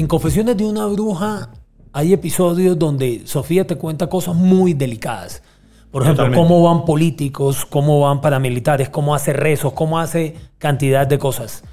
En 0.00 0.06
Confesiones 0.06 0.56
de 0.56 0.64
una 0.64 0.86
bruja 0.86 1.50
hay 1.92 2.14
episodios 2.14 2.78
donde 2.78 3.26
Sofía 3.26 3.66
te 3.66 3.76
cuenta 3.76 4.08
cosas 4.08 4.34
muy 4.34 4.72
delicadas. 4.72 5.42
Por 5.90 6.00
ejemplo, 6.00 6.24
Totalmente. 6.24 6.42
cómo 6.42 6.62
van 6.62 6.86
políticos, 6.86 7.66
cómo 7.66 8.00
van 8.00 8.22
paramilitares, 8.22 8.88
cómo 8.88 9.14
hace 9.14 9.34
rezos, 9.34 9.74
cómo 9.74 9.98
hace 9.98 10.36
cantidad 10.56 11.06
de 11.06 11.18
cosas. 11.18 11.64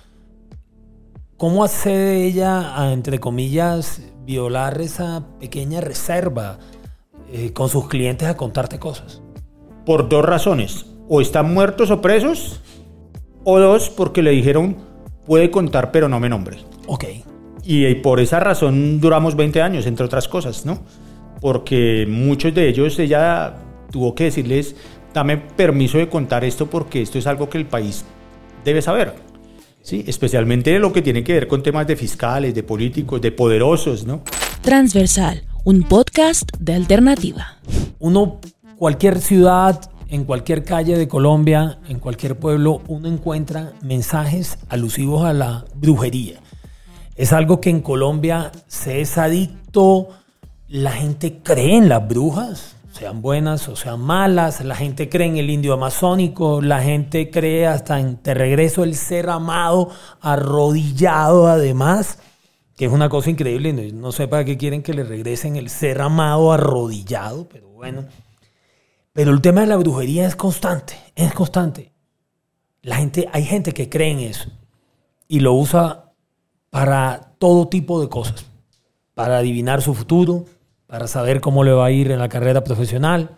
¿Cómo 1.38 1.64
hace 1.64 2.26
ella 2.26 2.78
a, 2.78 2.92
entre 2.92 3.20
comillas, 3.20 4.02
violar 4.26 4.82
esa 4.82 5.24
pequeña 5.40 5.80
reserva 5.80 6.60
eh, 7.32 7.54
con 7.54 7.70
sus 7.70 7.88
clientes 7.88 8.28
a 8.28 8.36
contarte 8.36 8.78
cosas? 8.78 9.22
Por 9.86 10.10
dos 10.10 10.26
razones. 10.26 10.86
O 11.08 11.22
están 11.22 11.54
muertos 11.54 11.92
o 11.92 12.02
presos, 12.02 12.62
o 13.46 13.58
dos, 13.58 13.90
porque 13.90 14.22
le 14.22 14.32
dijeron, 14.32 14.76
puede 15.26 15.50
contar 15.50 15.94
pero 15.94 16.10
no 16.10 16.20
me 16.20 16.28
nombre. 16.28 16.58
Ok. 16.88 17.06
Y, 17.70 17.96
por 17.96 18.22
esa 18.22 18.40
razón 18.40 19.02
duramos 19.02 19.36
20 19.36 19.62
años, 19.62 19.86
entre 19.88 20.06
otras 20.06 20.30
cosas, 20.30 20.66
¿no? 20.66 20.80
Porque 21.42 22.08
muchos 22.08 22.56
de 22.56 22.70
ellos 22.70 22.98
ella 22.98 23.56
tuvo 23.92 24.16
que 24.16 24.26
decirles, 24.26 24.74
dame 25.14 25.36
permiso 25.36 25.98
de 25.98 26.08
contar 26.08 26.46
esto 26.46 26.70
porque 26.70 27.02
esto 27.02 27.20
es 27.20 27.28
algo 27.28 27.50
que 27.50 27.58
el 27.58 27.66
país 27.66 28.06
debe 28.64 28.82
saber. 28.82 29.16
¿sí? 29.82 30.06
Especialmente 30.08 30.80
lo 30.80 30.94
que 30.94 31.02
tiene 31.02 31.26
que 31.26 31.34
ver 31.34 31.48
con 31.50 31.62
temas 31.62 31.86
de 31.88 31.98
fiscales, 31.98 32.56
de 32.56 32.64
políticos, 32.64 33.20
de 33.20 33.34
poderosos, 33.34 34.06
¿no? 34.06 34.22
Transversal, 34.62 35.44
un 35.66 35.84
podcast 35.84 36.50
de 36.60 36.74
alternativa. 36.74 37.58
Uno, 38.00 38.40
cualquier 38.78 39.20
ciudad, 39.20 39.92
en 40.08 40.24
cualquier 40.24 40.64
calle 40.64 40.98
de 40.98 41.10
Colombia, 41.10 41.80
en 41.90 42.00
cualquier 42.00 42.40
pueblo, 42.40 42.82
uno 42.88 43.10
encuentra 43.10 43.74
mensajes 43.82 44.58
alusivos 44.70 45.26
a 45.26 45.34
la 45.34 45.66
brujería. 45.76 46.40
Es 47.18 47.34
algo 47.34 47.60
que 47.60 47.72
en 47.72 47.82
Colombia 47.82 48.52
se 48.68 49.02
es 49.02 49.18
adicto, 49.18 50.10
la 50.68 50.92
gente 50.92 51.40
cree 51.42 51.76
en 51.76 51.90
las 51.90 52.08
brujas, 52.08 52.76
sean 52.92 53.24
buenas 53.24 53.68
o 53.68 53.76
sean 53.76 54.02
malas, 54.02 54.64
la 54.64 54.76
gente 54.76 55.10
cree 55.10 55.28
en 55.28 55.38
el 55.38 55.50
indio 55.50 55.74
amazónico, 55.74 56.62
la 56.62 56.80
gente 56.84 57.32
cree 57.32 57.66
hasta 57.66 58.00
en 58.00 58.18
Te 58.18 58.36
regreso 58.36 58.84
el 58.84 58.94
ser 58.94 59.32
amado, 59.32 59.90
arrodillado 60.22 61.48
además, 61.48 62.20
que 62.76 62.86
es 62.86 62.92
una 62.92 63.10
cosa 63.10 63.32
increíble, 63.32 63.74
no, 63.74 63.82
no 64.00 64.12
sé 64.12 64.28
para 64.28 64.46
qué 64.46 64.56
quieren 64.56 64.84
que 64.84 64.94
le 64.94 65.04
regresen 65.04 65.56
el 65.56 65.72
ser 65.72 66.02
amado 66.02 66.54
arrodillado, 66.54 67.50
pero 67.50 67.68
bueno. 67.70 68.06
Pero 69.14 69.32
el 69.32 69.42
tema 69.42 69.62
de 69.62 69.68
la 69.68 69.78
brujería 69.78 70.28
es 70.28 70.36
constante, 70.36 70.94
es 71.16 71.34
constante. 71.34 71.92
La 72.84 72.98
gente, 72.98 73.28
hay 73.34 73.44
gente 73.44 73.74
que 73.74 73.90
cree 73.90 74.12
en 74.12 74.20
eso 74.20 74.52
y 75.28 75.40
lo 75.40 75.56
usa 75.56 76.07
para 76.70 77.34
todo 77.40 77.68
tipo 77.68 78.02
de 78.02 78.10
cosas, 78.10 78.46
para 79.14 79.38
adivinar 79.38 79.82
su 79.82 79.94
futuro, 79.94 80.46
para 80.88 81.08
saber 81.08 81.42
cómo 81.42 81.64
le 81.64 81.72
va 81.72 81.86
a 81.86 81.92
ir 81.92 82.12
en 82.12 82.20
la 82.20 82.30
carrera 82.30 82.64
profesional, 82.64 83.32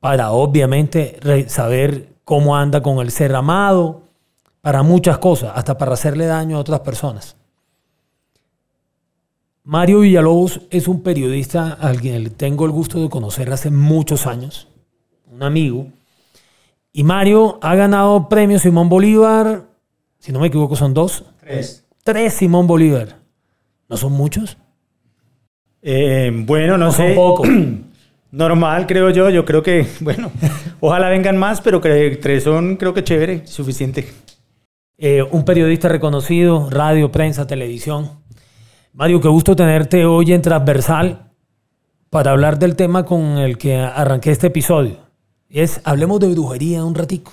para 0.00 0.32
obviamente 0.32 1.48
saber 1.48 2.14
cómo 2.24 2.56
anda 2.56 2.82
con 2.82 2.98
el 2.98 3.10
ser 3.10 3.34
amado, 3.34 4.02
para 4.60 4.82
muchas 4.82 5.18
cosas, 5.18 5.52
hasta 5.54 5.78
para 5.78 5.92
hacerle 5.92 6.26
daño 6.26 6.56
a 6.56 6.60
otras 6.60 6.80
personas. 6.80 7.36
Mario 9.62 10.00
Villalobos 10.00 10.60
es 10.70 10.86
un 10.86 11.02
periodista 11.02 11.72
al 11.72 12.00
le 12.00 12.30
tengo 12.30 12.66
el 12.66 12.70
gusto 12.70 13.00
de 13.00 13.08
conocer 13.08 13.52
hace 13.52 13.70
muchos 13.70 14.26
años, 14.26 14.68
un 15.26 15.42
amigo. 15.42 15.88
Y 16.92 17.02
Mario 17.02 17.58
ha 17.62 17.74
ganado 17.74 18.28
premios 18.28 18.62
Simón 18.62 18.88
Bolívar, 18.88 19.64
si 20.18 20.32
no 20.32 20.40
me 20.40 20.46
equivoco 20.48 20.76
son 20.76 20.94
dos, 20.94 21.24
Tres. 21.40 21.85
Tres 22.06 22.34
Simón 22.34 22.68
Bolívar. 22.68 23.18
¿No 23.88 23.96
son 23.96 24.12
muchos? 24.12 24.56
Eh, 25.82 26.30
bueno, 26.32 26.78
no 26.78 26.88
¿O 26.88 26.92
son 26.92 27.14
pocos? 27.14 27.48
Normal, 28.30 28.86
creo 28.86 29.10
yo. 29.10 29.28
Yo 29.28 29.44
creo 29.44 29.62
que, 29.62 29.86
bueno, 30.00 30.30
ojalá 30.80 31.08
vengan 31.08 31.36
más, 31.36 31.60
pero 31.60 31.80
que 31.80 32.16
tres 32.22 32.44
son, 32.44 32.76
creo 32.76 32.94
que 32.94 33.02
chévere, 33.02 33.46
suficiente. 33.46 34.06
Eh, 34.96 35.22
un 35.22 35.44
periodista 35.44 35.88
reconocido, 35.88 36.70
radio, 36.70 37.10
prensa, 37.10 37.46
televisión. 37.46 38.08
Mario, 38.92 39.20
qué 39.20 39.28
gusto 39.28 39.56
tenerte 39.56 40.06
hoy 40.06 40.32
en 40.32 40.42
Transversal 40.42 41.32
para 42.08 42.30
hablar 42.30 42.58
del 42.60 42.76
tema 42.76 43.04
con 43.04 43.38
el 43.38 43.58
que 43.58 43.76
arranqué 43.76 44.30
este 44.30 44.46
episodio. 44.46 44.98
Y 45.48 45.60
es, 45.60 45.80
hablemos 45.82 46.20
de 46.20 46.28
brujería 46.28 46.84
un 46.84 46.94
ratico. 46.94 47.32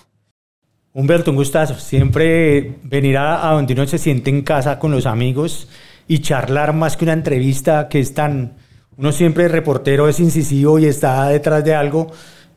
Humberto, 0.94 1.32
un 1.32 1.38
gustazo. 1.38 1.74
Siempre 1.76 2.76
venir 2.84 3.18
a, 3.18 3.52
donde 3.52 3.74
uno 3.74 3.88
se 3.88 3.98
siente 3.98 4.30
en 4.30 4.44
casa 4.44 4.78
con 4.78 4.92
los 4.92 5.08
amigos 5.08 5.68
y 6.08 6.20
charlar 6.20 6.74
más 6.74 6.98
que 6.98 7.06
una 7.06 7.14
entrevista 7.14 7.88
que 7.90 8.00
es 8.00 8.14
tan... 8.14 8.58
Uno 8.96 9.12
siempre 9.12 9.48
reportero 9.48 10.08
es 10.08 10.20
incisivo 10.20 10.78
y 10.78 10.86
está 10.86 11.28
detrás 11.30 11.64
de 11.64 11.74
algo 11.74 12.12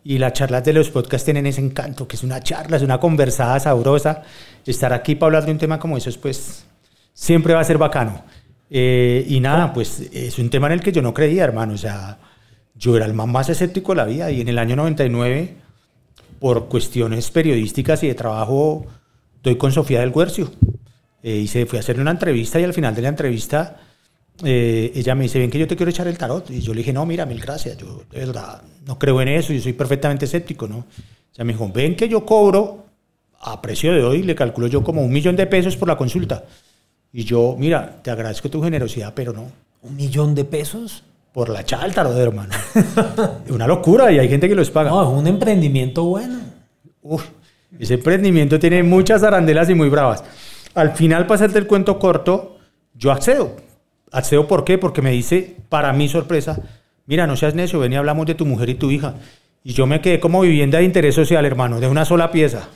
y 0.05 0.19
las 0.19 0.35
charlas 0.35 0.63
de 0.65 0.75
los 0.75 0.91
podcasts 0.91 1.25
tienen 1.25 1.47
ese 1.47 1.63
encanto, 1.63 2.07
que 2.07 2.17
es 2.17 2.23
una 2.23 2.41
charla, 2.41 2.77
es 2.77 2.83
una 2.83 3.01
conversada 3.01 3.59
sabrosa. 3.59 4.23
Estar 4.67 4.93
aquí 4.93 5.15
para 5.15 5.29
hablar 5.29 5.47
de 5.47 5.53
un 5.53 5.59
tema 5.59 5.79
como 5.79 5.97
eso, 5.97 6.11
pues 6.21 6.67
siempre 7.15 7.55
va 7.55 7.61
a 7.61 7.65
ser 7.65 7.79
bacano. 7.79 8.23
Eh, 8.69 9.25
y 9.27 9.41
nada, 9.41 9.73
pues 9.73 10.11
es 10.13 10.39
un 10.39 10.51
tema 10.51 10.67
en 10.67 10.75
el 10.75 10.81
que 10.83 10.93
yo 10.93 11.01
no 11.01 11.15
creía, 11.15 11.45
hermano. 11.45 11.73
O 11.73 11.79
sea, 11.79 12.19
yo 12.75 12.97
era 12.97 13.07
el 13.07 13.15
más 13.15 13.49
escéptico 13.49 13.93
de 13.93 13.97
la 13.97 14.05
vida 14.05 14.31
y 14.31 14.43
en 14.43 14.49
el 14.49 14.59
año 14.59 14.77
99 14.77 15.57
por 16.39 16.69
cuestiones 16.69 17.31
periodísticas 17.31 18.03
y 18.03 18.09
de 18.09 18.15
trabajo, 18.15 18.87
doy 19.43 19.57
con 19.57 19.73
Sofía 19.73 20.01
del 20.01 20.13
Guercio. 20.13 20.51
Eh, 21.23 21.37
y 21.39 21.47
se 21.47 21.67
fui 21.67 21.79
a 21.79 21.81
hacerle 21.81 22.03
una 22.03 22.13
entrevista 22.13 22.61
y 22.61 22.65
al 22.65 22.75
final 22.75 22.95
de 22.95 23.03
la 23.03 23.09
entrevista 23.09 23.77
eh, 24.45 24.93
ella 24.95 25.15
me 25.15 25.25
dice, 25.25 25.39
ven 25.39 25.51
que 25.51 25.59
yo 25.59 25.67
te 25.67 25.77
quiero 25.77 25.91
echar 25.91 26.09
el 26.09 26.19
tarot. 26.19 26.51
Y 26.51 26.61
yo 26.61 26.73
le 26.73 26.79
dije, 26.79 26.93
no, 26.93 27.05
mira, 27.07 27.27
mil 27.27 27.41
gracias, 27.41 27.77
yo 27.79 28.03
de 28.11 28.21
verdad 28.21 28.63
no 28.87 28.99
creo 28.99 29.21
en 29.21 29.29
eso, 29.29 29.53
yo 29.53 29.61
soy 29.61 29.73
perfectamente 29.73 30.27
escéptico, 30.27 30.69
¿no? 30.69 30.87
Ella 31.35 31.45
me 31.45 31.53
dijo, 31.53 31.71
ven 31.73 31.97
que 31.97 32.09
yo 32.09 32.25
cobro 32.25 32.87
a 33.41 33.61
precio 33.61 33.93
de 33.93 34.03
hoy, 34.03 34.23
le 34.23 34.35
calculo 34.35 34.67
yo 34.67 34.83
como 34.83 35.03
un 35.03 35.13
millón 35.13 35.37
de 35.37 35.47
pesos 35.47 35.77
por 35.77 35.89
la 35.89 35.97
consulta. 35.97 36.45
Y 37.13 37.25
yo, 37.25 37.57
mira, 37.59 38.03
te 38.03 38.11
agradezco 38.11 38.51
tu 38.51 38.63
generosidad, 38.63 39.13
pero 39.15 39.33
no, 39.33 39.51
¿Un 39.87 39.97
millón 39.97 40.35
de 40.35 40.45
pesos? 40.45 41.05
Por 41.37 41.51
la 41.51 41.61
echada 41.61 41.83
del 41.83 41.93
tarot, 41.93 42.17
hermano. 42.17 42.55
una 43.51 43.67
locura 43.67 44.11
y 44.11 44.19
hay 44.19 44.27
gente 44.27 44.49
que 44.49 44.55
los 44.55 44.71
paga. 44.71 44.89
No, 44.89 45.03
es 45.03 45.19
un 45.19 45.27
emprendimiento 45.27 46.05
bueno. 46.05 46.39
Uf, 47.03 47.27
ese 47.79 47.93
emprendimiento 47.93 48.59
tiene 48.59 48.83
muchas 48.83 49.23
arandelas 49.23 49.69
y 49.69 49.75
muy 49.75 49.91
bravas. 49.91 50.25
Al 50.75 50.93
final, 50.93 51.27
para 51.27 51.35
hacerte 51.35 51.59
el 51.59 51.67
cuento 51.67 51.99
corto, 51.99 52.57
yo 52.95 53.13
accedo. 53.13 53.55
¿Accedo 54.11 54.49
por 54.49 54.65
qué? 54.65 54.79
Porque 54.79 55.03
me 55.03 55.11
dice, 55.11 55.57
para 55.69 55.93
mi 55.93 56.09
sorpresa, 56.09 56.59
mira, 57.05 57.27
no 57.27 57.37
seas 57.37 57.55
necio, 57.55 57.81
ven 57.81 57.93
y 57.93 57.97
hablamos 57.97 58.25
de 58.25 58.35
tu 58.35 58.47
mujer 58.47 58.71
y 58.71 58.77
tu 58.77 58.91
hija. 58.91 59.17
Y 59.63 59.75
yo 59.75 59.87
me 59.87 60.01
quedé 60.01 60.19
como 60.19 60.41
vivienda 60.41 60.79
de 60.79 60.85
interés 60.85 61.15
social, 61.15 61.45
hermano, 61.45 61.81
de 61.81 61.87
una 61.87 62.07
sola 62.07 62.31
pieza. 62.33 62.71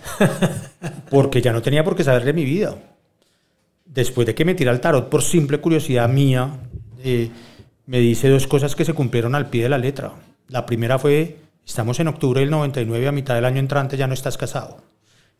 Porque 1.10 1.40
ya 1.40 1.54
no 1.54 1.62
tenía 1.62 1.82
por 1.82 1.96
qué 1.96 2.04
saber 2.04 2.26
de 2.26 2.34
mi 2.34 2.44
vida. 2.44 2.76
Después 3.86 4.26
de 4.26 4.34
que 4.34 4.44
me 4.44 4.54
tira 4.54 4.70
el 4.70 4.80
tarot 4.80 5.08
por 5.08 5.22
simple 5.22 5.62
curiosidad 5.62 6.10
mía, 6.10 6.50
eh, 7.02 7.30
me 7.90 7.98
dice 7.98 8.28
dos 8.28 8.46
cosas 8.46 8.76
que 8.76 8.84
se 8.84 8.94
cumplieron 8.94 9.34
al 9.34 9.50
pie 9.50 9.64
de 9.64 9.68
la 9.68 9.76
letra. 9.76 10.12
La 10.46 10.64
primera 10.64 10.96
fue, 11.00 11.38
estamos 11.66 11.98
en 11.98 12.06
octubre 12.06 12.38
del 12.40 12.48
99, 12.48 13.08
a 13.08 13.10
mitad 13.10 13.34
del 13.34 13.44
año 13.44 13.58
entrante 13.58 13.96
ya 13.96 14.06
no 14.06 14.14
estás 14.14 14.38
casado. 14.38 14.76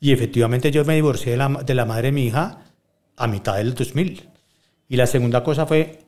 Y 0.01 0.11
efectivamente 0.11 0.73
yo 0.73 0.85
me 0.85 0.97
divorcié 0.97 1.31
de 1.31 1.39
la, 1.39 1.49
de 1.49 1.75
la 1.77 1.85
madre 1.85 2.09
de 2.09 2.13
mi 2.13 2.27
hija 2.27 2.59
a 3.17 3.27
mitad 3.29 3.57
del 3.57 3.73
2000. 3.75 4.29
Y 4.89 4.97
la 4.97 5.07
segunda 5.07 5.45
cosa 5.45 5.65
fue, 5.65 6.01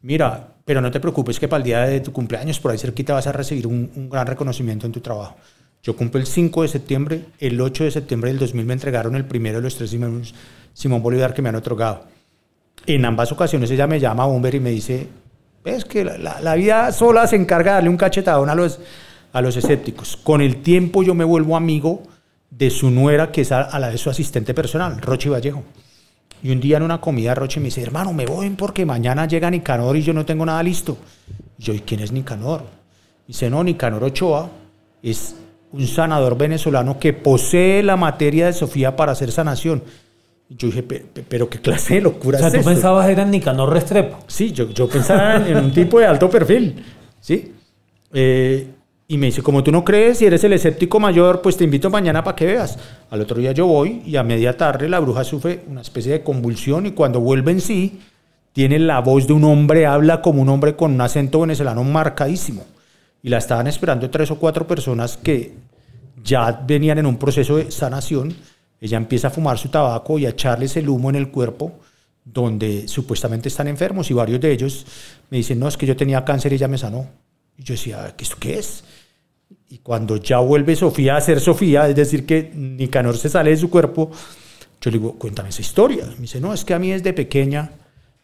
mira, 0.00 0.54
pero 0.64 0.80
no 0.80 0.90
te 0.90 0.98
preocupes 0.98 1.38
que 1.38 1.46
para 1.46 1.58
el 1.58 1.64
día 1.64 1.82
de 1.82 2.00
tu 2.00 2.10
cumpleaños, 2.10 2.58
por 2.58 2.72
ahí 2.72 2.78
cerquita 2.78 3.14
vas 3.14 3.28
a 3.28 3.32
recibir 3.32 3.68
un, 3.68 3.88
un 3.94 4.10
gran 4.10 4.26
reconocimiento 4.26 4.86
en 4.86 4.92
tu 4.92 4.98
trabajo. 4.98 5.36
Yo 5.80 5.94
cumplo 5.94 6.18
el 6.18 6.26
5 6.26 6.62
de 6.62 6.68
septiembre, 6.68 7.24
el 7.38 7.60
8 7.60 7.84
de 7.84 7.92
septiembre 7.92 8.30
del 8.30 8.40
2000 8.40 8.66
me 8.66 8.72
entregaron 8.72 9.14
el 9.14 9.26
primero 9.26 9.58
de 9.58 9.62
los 9.62 9.76
tres 9.76 9.90
Simón, 9.90 11.02
Bolívar 11.04 11.34
que 11.34 11.40
me 11.40 11.50
han 11.50 11.54
otorgado. 11.54 12.06
En 12.84 13.04
ambas 13.04 13.30
ocasiones 13.30 13.70
ella 13.70 13.86
me 13.86 14.00
llama 14.00 14.24
a 14.24 14.26
Bomber 14.26 14.56
y 14.56 14.60
me 14.60 14.70
dice, 14.70 15.06
ves 15.64 15.84
que 15.84 16.04
la, 16.04 16.40
la- 16.40 16.54
vida 16.54 16.92
sola 16.92 17.26
se 17.26 17.36
encarga 17.36 17.72
de 17.72 17.74
darle 17.76 17.88
un 17.90 17.96
cachetadón 17.96 18.50
a 18.50 18.54
los, 18.54 18.78
a 19.32 19.40
los 19.40 19.56
escépticos. 19.56 20.16
Con 20.16 20.40
el 20.42 20.56
tiempo 20.62 21.02
yo 21.02 21.14
me 21.14 21.24
vuelvo 21.24 21.56
amigo 21.56 22.02
de 22.50 22.70
su 22.70 22.90
nuera, 22.90 23.32
que 23.32 23.40
es 23.40 23.50
a, 23.50 23.78
la 23.78 23.90
de 23.90 23.98
su 23.98 24.10
asistente 24.10 24.54
personal, 24.54 25.00
Rochi 25.00 25.28
Vallejo. 25.28 25.62
Y 26.42 26.50
un 26.50 26.60
día 26.60 26.76
en 26.76 26.82
una 26.82 27.00
comida 27.00 27.34
Roche 27.34 27.58
me 27.58 27.66
dice, 27.66 27.82
hermano, 27.82 28.12
me 28.12 28.26
voy 28.26 28.50
porque 28.50 28.84
mañana 28.84 29.26
llega 29.26 29.50
Nicanor 29.50 29.96
y 29.96 30.02
yo 30.02 30.12
no 30.12 30.26
tengo 30.26 30.44
nada 30.44 30.62
listo. 30.62 30.98
Y 31.58 31.62
yo, 31.64 31.72
¿y 31.72 31.80
quién 31.80 32.00
es 32.00 32.12
Nicanor? 32.12 32.64
Dice, 33.26 33.48
no, 33.48 33.64
Nicanor 33.64 34.04
Ochoa 34.04 34.50
es 35.02 35.34
un 35.72 35.86
sanador 35.86 36.36
venezolano 36.36 36.98
que 36.98 37.14
posee 37.14 37.82
la 37.82 37.96
materia 37.96 38.46
de 38.46 38.52
Sofía 38.52 38.94
para 38.94 39.12
hacer 39.12 39.32
sanación. 39.32 39.82
Yo 40.48 40.68
dije, 40.68 40.82
"Pe- 40.82 41.04
pe- 41.12 41.24
pero 41.28 41.48
qué 41.48 41.58
clase 41.58 41.94
de 41.94 42.00
locura 42.02 42.36
O 42.36 42.40
sea, 42.40 42.48
es 42.48 42.52
tú 42.54 42.58
esto?". 42.60 42.70
pensabas 42.70 43.08
era 43.08 43.24
Nicanor 43.24 43.70
Restrepo. 43.72 44.18
Sí, 44.26 44.52
yo, 44.52 44.70
yo 44.70 44.88
pensaba 44.88 45.36
en, 45.36 45.56
en 45.56 45.64
un 45.64 45.72
tipo 45.72 45.98
de 45.98 46.06
alto 46.06 46.28
perfil, 46.30 46.74
¿sí? 47.20 47.52
Eh, 48.12 48.68
y 49.08 49.18
me 49.18 49.26
dice, 49.26 49.42
como 49.42 49.62
tú 49.62 49.70
no 49.72 49.84
crees 49.84 50.22
y 50.22 50.26
eres 50.26 50.44
el 50.44 50.52
escéptico 50.54 50.98
mayor, 51.00 51.42
pues 51.42 51.56
te 51.56 51.64
invito 51.64 51.90
mañana 51.90 52.22
para 52.24 52.36
que 52.36 52.46
veas. 52.46 52.78
Al 53.10 53.20
otro 53.20 53.38
día 53.38 53.52
yo 53.52 53.66
voy 53.66 54.02
y 54.06 54.16
a 54.16 54.22
media 54.22 54.56
tarde 54.56 54.88
la 54.88 54.98
bruja 55.00 55.24
sufre 55.24 55.60
una 55.68 55.80
especie 55.82 56.12
de 56.12 56.22
convulsión 56.22 56.86
y 56.86 56.92
cuando 56.92 57.20
vuelve 57.20 57.52
en 57.52 57.60
sí, 57.60 58.00
tiene 58.52 58.78
la 58.78 59.00
voz 59.00 59.26
de 59.26 59.32
un 59.32 59.44
hombre, 59.44 59.84
habla 59.86 60.22
como 60.22 60.40
un 60.40 60.48
hombre 60.48 60.76
con 60.76 60.92
un 60.92 61.00
acento 61.00 61.40
venezolano 61.40 61.82
marcadísimo. 61.84 62.64
Y 63.22 63.28
la 63.30 63.38
estaban 63.38 63.66
esperando 63.66 64.08
tres 64.10 64.30
o 64.30 64.36
cuatro 64.38 64.66
personas 64.66 65.16
que 65.16 65.54
ya 66.22 66.62
venían 66.66 66.98
en 66.98 67.06
un 67.06 67.16
proceso 67.16 67.56
de 67.56 67.70
sanación. 67.70 68.34
Ella 68.84 68.98
empieza 68.98 69.28
a 69.28 69.30
fumar 69.30 69.56
su 69.56 69.70
tabaco 69.70 70.18
y 70.18 70.26
a 70.26 70.28
echarles 70.28 70.76
el 70.76 70.90
humo 70.90 71.08
en 71.08 71.16
el 71.16 71.30
cuerpo 71.30 71.72
donde 72.22 72.86
supuestamente 72.86 73.48
están 73.48 73.66
enfermos 73.66 74.10
y 74.10 74.12
varios 74.12 74.42
de 74.42 74.52
ellos 74.52 74.84
me 75.30 75.38
dicen, 75.38 75.58
no, 75.58 75.68
es 75.68 75.78
que 75.78 75.86
yo 75.86 75.96
tenía 75.96 76.22
cáncer 76.22 76.52
y 76.52 76.56
ella 76.56 76.68
me 76.68 76.76
sanó. 76.76 77.06
Y 77.56 77.62
yo 77.62 77.72
decía, 77.72 78.14
¿esto 78.18 78.36
qué 78.38 78.58
es? 78.58 78.84
Y 79.70 79.78
cuando 79.78 80.18
ya 80.18 80.38
vuelve 80.40 80.76
Sofía 80.76 81.16
a 81.16 81.20
ser 81.22 81.40
Sofía, 81.40 81.88
es 81.88 81.96
decir, 81.96 82.26
que 82.26 82.52
Nicanor 82.54 83.16
se 83.16 83.30
sale 83.30 83.48
de 83.48 83.56
su 83.56 83.70
cuerpo, 83.70 84.10
yo 84.82 84.90
le 84.90 84.98
digo, 84.98 85.18
cuéntame 85.18 85.48
esa 85.48 85.62
historia. 85.62 86.04
Me 86.04 86.22
dice, 86.22 86.38
no, 86.38 86.52
es 86.52 86.62
que 86.66 86.74
a 86.74 86.78
mí 86.78 86.90
desde 86.90 87.14
pequeña 87.14 87.70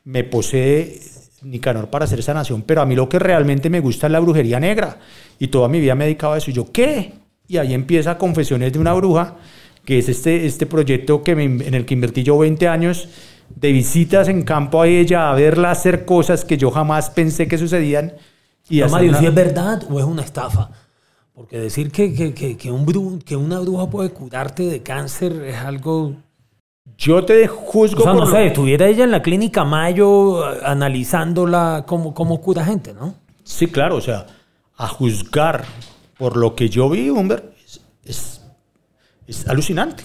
me 0.05 0.25
posee 0.25 1.01
Nicanor 1.41 1.89
para 1.89 2.05
hacer 2.05 2.23
sanación, 2.23 2.65
pero 2.65 2.83
a 2.83 2.85
mí 2.85 2.95
lo 2.95 3.09
que 3.09 3.19
realmente 3.19 3.71
me 3.71 3.81
gusta 3.81 4.09
es 4.09 4.13
la 4.13 4.21
brujería 4.21 4.61
negra. 4.61 4.99
Y 5.39 5.49
toda 5.49 5.69
mi 5.69 5.81
vida 5.81 5.95
me 5.95 6.05
he 6.05 6.09
dedicado 6.09 6.35
a 6.35 6.39
eso. 6.39 6.51
Yo, 6.51 6.71
¿qué? 6.71 7.15
Y 7.49 7.57
ahí 7.57 7.73
empieza 7.73 8.19
Confesiones 8.19 8.75
de 8.75 8.79
una 8.79 8.93
bruja, 8.93 9.37
que 9.91 9.99
es 9.99 10.09
este, 10.09 10.47
este 10.47 10.67
proyecto 10.67 11.25
que 11.25 11.33
en 11.33 11.75
el 11.75 11.85
que 11.85 11.95
invertí 11.95 12.23
yo 12.23 12.39
20 12.39 12.69
años 12.69 13.09
de 13.49 13.73
visitas 13.73 14.29
en 14.29 14.43
campo 14.43 14.83
a 14.83 14.87
ella, 14.87 15.33
a 15.33 15.35
verla 15.35 15.73
hacer 15.73 16.05
cosas 16.05 16.45
que 16.45 16.57
yo 16.57 16.71
jamás 16.71 17.11
pensé 17.11 17.49
que 17.49 17.59
sucedían. 17.59 18.13
Y 18.69 18.83
Mario, 18.83 19.17
¿si 19.17 19.27
es 19.27 19.35
verdad 19.35 19.83
o 19.91 19.99
es 19.99 20.05
una 20.05 20.23
estafa? 20.23 20.71
Porque 21.35 21.59
decir 21.59 21.91
que, 21.91 22.15
que, 22.15 22.57
que, 22.57 22.71
un 22.71 23.19
que 23.19 23.35
una 23.35 23.59
bruja 23.59 23.91
puede 23.91 24.11
curarte 24.11 24.63
de 24.63 24.81
cáncer 24.81 25.33
es 25.45 25.57
algo... 25.57 26.15
Yo 26.97 27.25
te 27.25 27.49
juzgo... 27.49 28.03
O 28.03 28.05
sea, 28.05 28.13
no 28.13 28.27
sé, 28.27 28.47
estuviera 28.47 28.87
ella 28.87 29.03
en 29.03 29.11
la 29.11 29.23
clínica 29.23 29.65
Mayo 29.65 30.45
analizándola 30.65 31.83
cómo, 31.85 32.15
cómo 32.15 32.41
cura 32.41 32.65
gente, 32.65 32.95
¿no? 32.95 33.17
Sí, 33.43 33.67
claro, 33.67 33.97
o 33.97 34.01
sea, 34.01 34.25
a 34.77 34.87
juzgar 34.87 35.65
por 36.17 36.37
lo 36.37 36.55
que 36.55 36.69
yo 36.69 36.89
vi, 36.89 37.11
Humber, 37.11 37.53
es, 37.67 37.81
es 38.05 38.40
alucinante. 39.47 40.05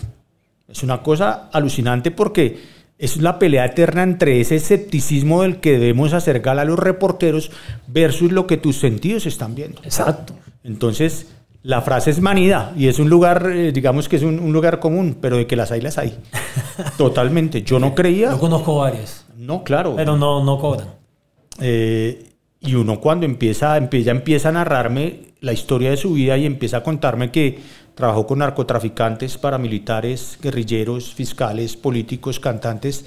Es 0.67 0.83
una 0.83 1.01
cosa 1.01 1.49
alucinante 1.51 2.11
porque 2.11 2.75
es 2.97 3.17
la 3.17 3.37
pelea 3.39 3.65
eterna 3.65 4.03
entre 4.03 4.39
ese 4.39 4.55
escepticismo 4.55 5.41
del 5.41 5.59
que 5.59 5.73
debemos 5.73 6.13
hacer 6.13 6.39
gala 6.39 6.61
a 6.61 6.65
los 6.65 6.79
reporteros 6.79 7.51
versus 7.87 8.31
lo 8.31 8.47
que 8.47 8.57
tus 8.57 8.77
sentidos 8.77 9.25
están 9.25 9.53
viendo. 9.53 9.81
Exacto. 9.83 10.33
Entonces, 10.63 11.27
la 11.61 11.81
frase 11.81 12.11
es 12.11 12.21
manida 12.21 12.73
y 12.77 12.87
es 12.87 12.99
un 12.99 13.09
lugar, 13.09 13.51
eh, 13.51 13.71
digamos 13.71 14.07
que 14.07 14.15
es 14.15 14.23
un, 14.23 14.53
lugar 14.53 14.79
común, 14.79 15.17
pero 15.19 15.37
de 15.37 15.47
que 15.47 15.55
las 15.55 15.71
hay, 15.71 15.81
las 15.81 15.97
hay. 15.97 16.17
Totalmente. 16.97 17.63
Yo 17.63 17.79
no 17.79 17.93
creía. 17.93 18.31
Yo 18.31 18.39
conozco 18.39 18.77
varias. 18.77 19.25
No, 19.35 19.63
claro. 19.63 19.95
Pero 19.95 20.15
no, 20.15 20.43
no 20.43 20.59
cobran. 20.59 20.87
Eh, 21.59 22.31
y 22.61 22.75
uno 22.75 22.99
cuando 22.99 23.25
empieza, 23.25 23.77
empieza, 23.77 24.11
empieza 24.11 24.49
a 24.49 24.51
narrarme 24.53 25.33
la 25.41 25.53
historia 25.53 25.89
de 25.91 25.97
su 25.97 26.13
vida 26.13 26.37
y 26.37 26.45
empieza 26.45 26.77
a 26.77 26.83
contarme 26.83 27.31
que 27.31 27.59
trabajó 27.95 28.27
con 28.27 28.39
narcotraficantes, 28.39 29.37
paramilitares, 29.37 30.37
guerrilleros, 30.41 31.13
fiscales, 31.13 31.75
políticos, 31.75 32.39
cantantes. 32.39 33.05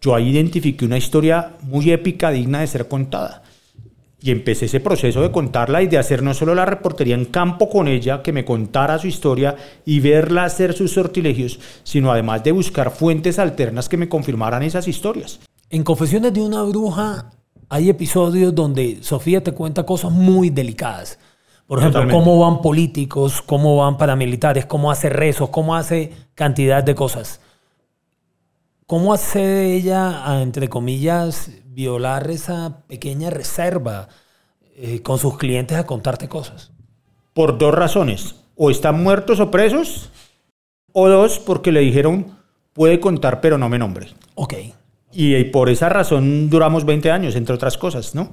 Yo 0.00 0.14
ahí 0.14 0.28
identifiqué 0.28 0.84
una 0.84 0.98
historia 0.98 1.56
muy 1.62 1.90
épica, 1.90 2.30
digna 2.30 2.60
de 2.60 2.66
ser 2.66 2.86
contada. 2.86 3.42
Y 4.20 4.30
empecé 4.30 4.66
ese 4.66 4.80
proceso 4.80 5.22
de 5.22 5.30
contarla 5.30 5.82
y 5.82 5.86
de 5.86 5.96
hacer 5.96 6.22
no 6.22 6.34
solo 6.34 6.54
la 6.54 6.66
reportería 6.66 7.14
en 7.14 7.24
campo 7.24 7.70
con 7.70 7.88
ella, 7.88 8.22
que 8.22 8.32
me 8.32 8.44
contara 8.44 8.98
su 8.98 9.06
historia 9.06 9.56
y 9.84 10.00
verla 10.00 10.44
hacer 10.44 10.74
sus 10.74 10.92
sortilegios, 10.92 11.58
sino 11.84 12.12
además 12.12 12.42
de 12.44 12.52
buscar 12.52 12.90
fuentes 12.90 13.38
alternas 13.38 13.88
que 13.88 13.96
me 13.96 14.08
confirmaran 14.08 14.62
esas 14.62 14.88
historias. 14.88 15.40
En 15.70 15.84
Confesiones 15.84 16.32
de 16.32 16.40
una 16.40 16.62
bruja 16.64 17.30
hay 17.68 17.90
episodios 17.90 18.54
donde 18.54 18.98
Sofía 19.02 19.42
te 19.42 19.52
cuenta 19.52 19.86
cosas 19.86 20.10
muy 20.10 20.50
delicadas 20.50 21.18
por 21.68 21.80
ejemplo, 21.80 22.08
cómo 22.08 22.38
van 22.38 22.62
políticos, 22.62 23.42
cómo 23.42 23.76
van 23.76 23.98
paramilitares, 23.98 24.64
cómo 24.64 24.90
hace 24.90 25.10
rezos, 25.10 25.50
cómo 25.50 25.76
hace 25.76 26.12
cantidad 26.34 26.82
de 26.82 26.94
cosas. 26.94 27.42
¿Cómo 28.86 29.12
hace 29.12 29.74
ella 29.74 30.26
a, 30.26 30.40
entre 30.40 30.70
comillas, 30.70 31.50
violar 31.66 32.30
esa 32.30 32.86
pequeña 32.86 33.28
reserva 33.28 34.08
eh, 34.76 35.02
con 35.02 35.18
sus 35.18 35.36
clientes 35.36 35.76
a 35.76 35.84
contarte 35.84 36.26
cosas? 36.26 36.72
Por 37.34 37.58
dos 37.58 37.74
razones. 37.74 38.36
O 38.56 38.70
están 38.70 39.02
muertos 39.02 39.38
o 39.38 39.50
presos, 39.50 40.10
o 40.92 41.06
dos, 41.06 41.38
porque 41.38 41.70
le 41.70 41.80
dijeron, 41.80 42.38
puede 42.72 42.98
contar, 42.98 43.42
pero 43.42 43.58
no 43.58 43.68
me 43.68 43.78
nombre. 43.78 44.08
Ok. 44.36 44.54
Y, 45.12 45.36
y 45.36 45.44
por 45.44 45.68
esa 45.68 45.90
razón 45.90 46.48
duramos 46.48 46.86
20 46.86 47.10
años, 47.10 47.36
entre 47.36 47.54
otras 47.54 47.76
cosas, 47.76 48.14
¿no? 48.14 48.30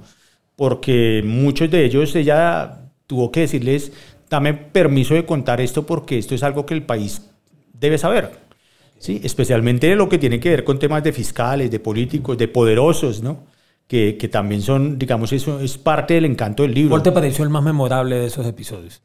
Porque 0.55 1.21
muchos 1.25 1.69
de 1.69 1.83
ellos, 1.83 2.15
ella 2.15 2.84
tuvo 3.07 3.31
que 3.31 3.41
decirles, 3.41 3.91
dame 4.29 4.53
permiso 4.53 5.13
de 5.13 5.25
contar 5.25 5.61
esto 5.61 5.85
porque 5.85 6.17
esto 6.17 6.35
es 6.35 6.43
algo 6.43 6.65
que 6.65 6.73
el 6.73 6.83
país 6.83 7.21
debe 7.73 7.97
saber. 7.97 8.31
¿sí? 8.97 9.21
Especialmente 9.23 9.95
lo 9.95 10.09
que 10.09 10.17
tiene 10.17 10.39
que 10.39 10.49
ver 10.49 10.63
con 10.63 10.79
temas 10.79 11.03
de 11.03 11.13
fiscales, 11.13 11.71
de 11.71 11.79
políticos, 11.79 12.37
de 12.37 12.47
poderosos, 12.47 13.21
¿no? 13.21 13.43
Que, 13.87 14.17
que, 14.17 14.27
también 14.27 14.63
son, 14.63 14.97
digamos, 14.97 15.31
eso 15.31 15.59
es 15.59 15.77
parte 15.77 16.15
del 16.15 16.25
encanto 16.25 16.63
del 16.63 16.73
libro. 16.73 16.89
¿Cuál 16.89 17.03
te 17.03 17.11
pareció 17.11 17.43
el 17.43 17.51
más 17.51 17.63
memorable 17.63 18.15
de 18.15 18.25
esos 18.25 18.47
episodios? 18.47 19.03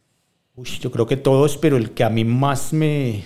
Uy, 0.55 0.69
yo 0.81 0.91
creo 0.91 1.07
que 1.07 1.19
todos, 1.19 1.59
pero 1.59 1.77
el 1.77 1.91
que 1.91 2.03
a 2.03 2.09
mí 2.09 2.25
más 2.25 2.73
me, 2.73 3.23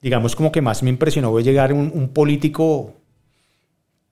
digamos, 0.00 0.36
como 0.36 0.52
que 0.52 0.62
más 0.62 0.84
me 0.84 0.90
impresionó 0.90 1.32
fue 1.32 1.42
llegar 1.42 1.72
un, 1.72 1.90
un 1.92 2.10
político 2.10 2.94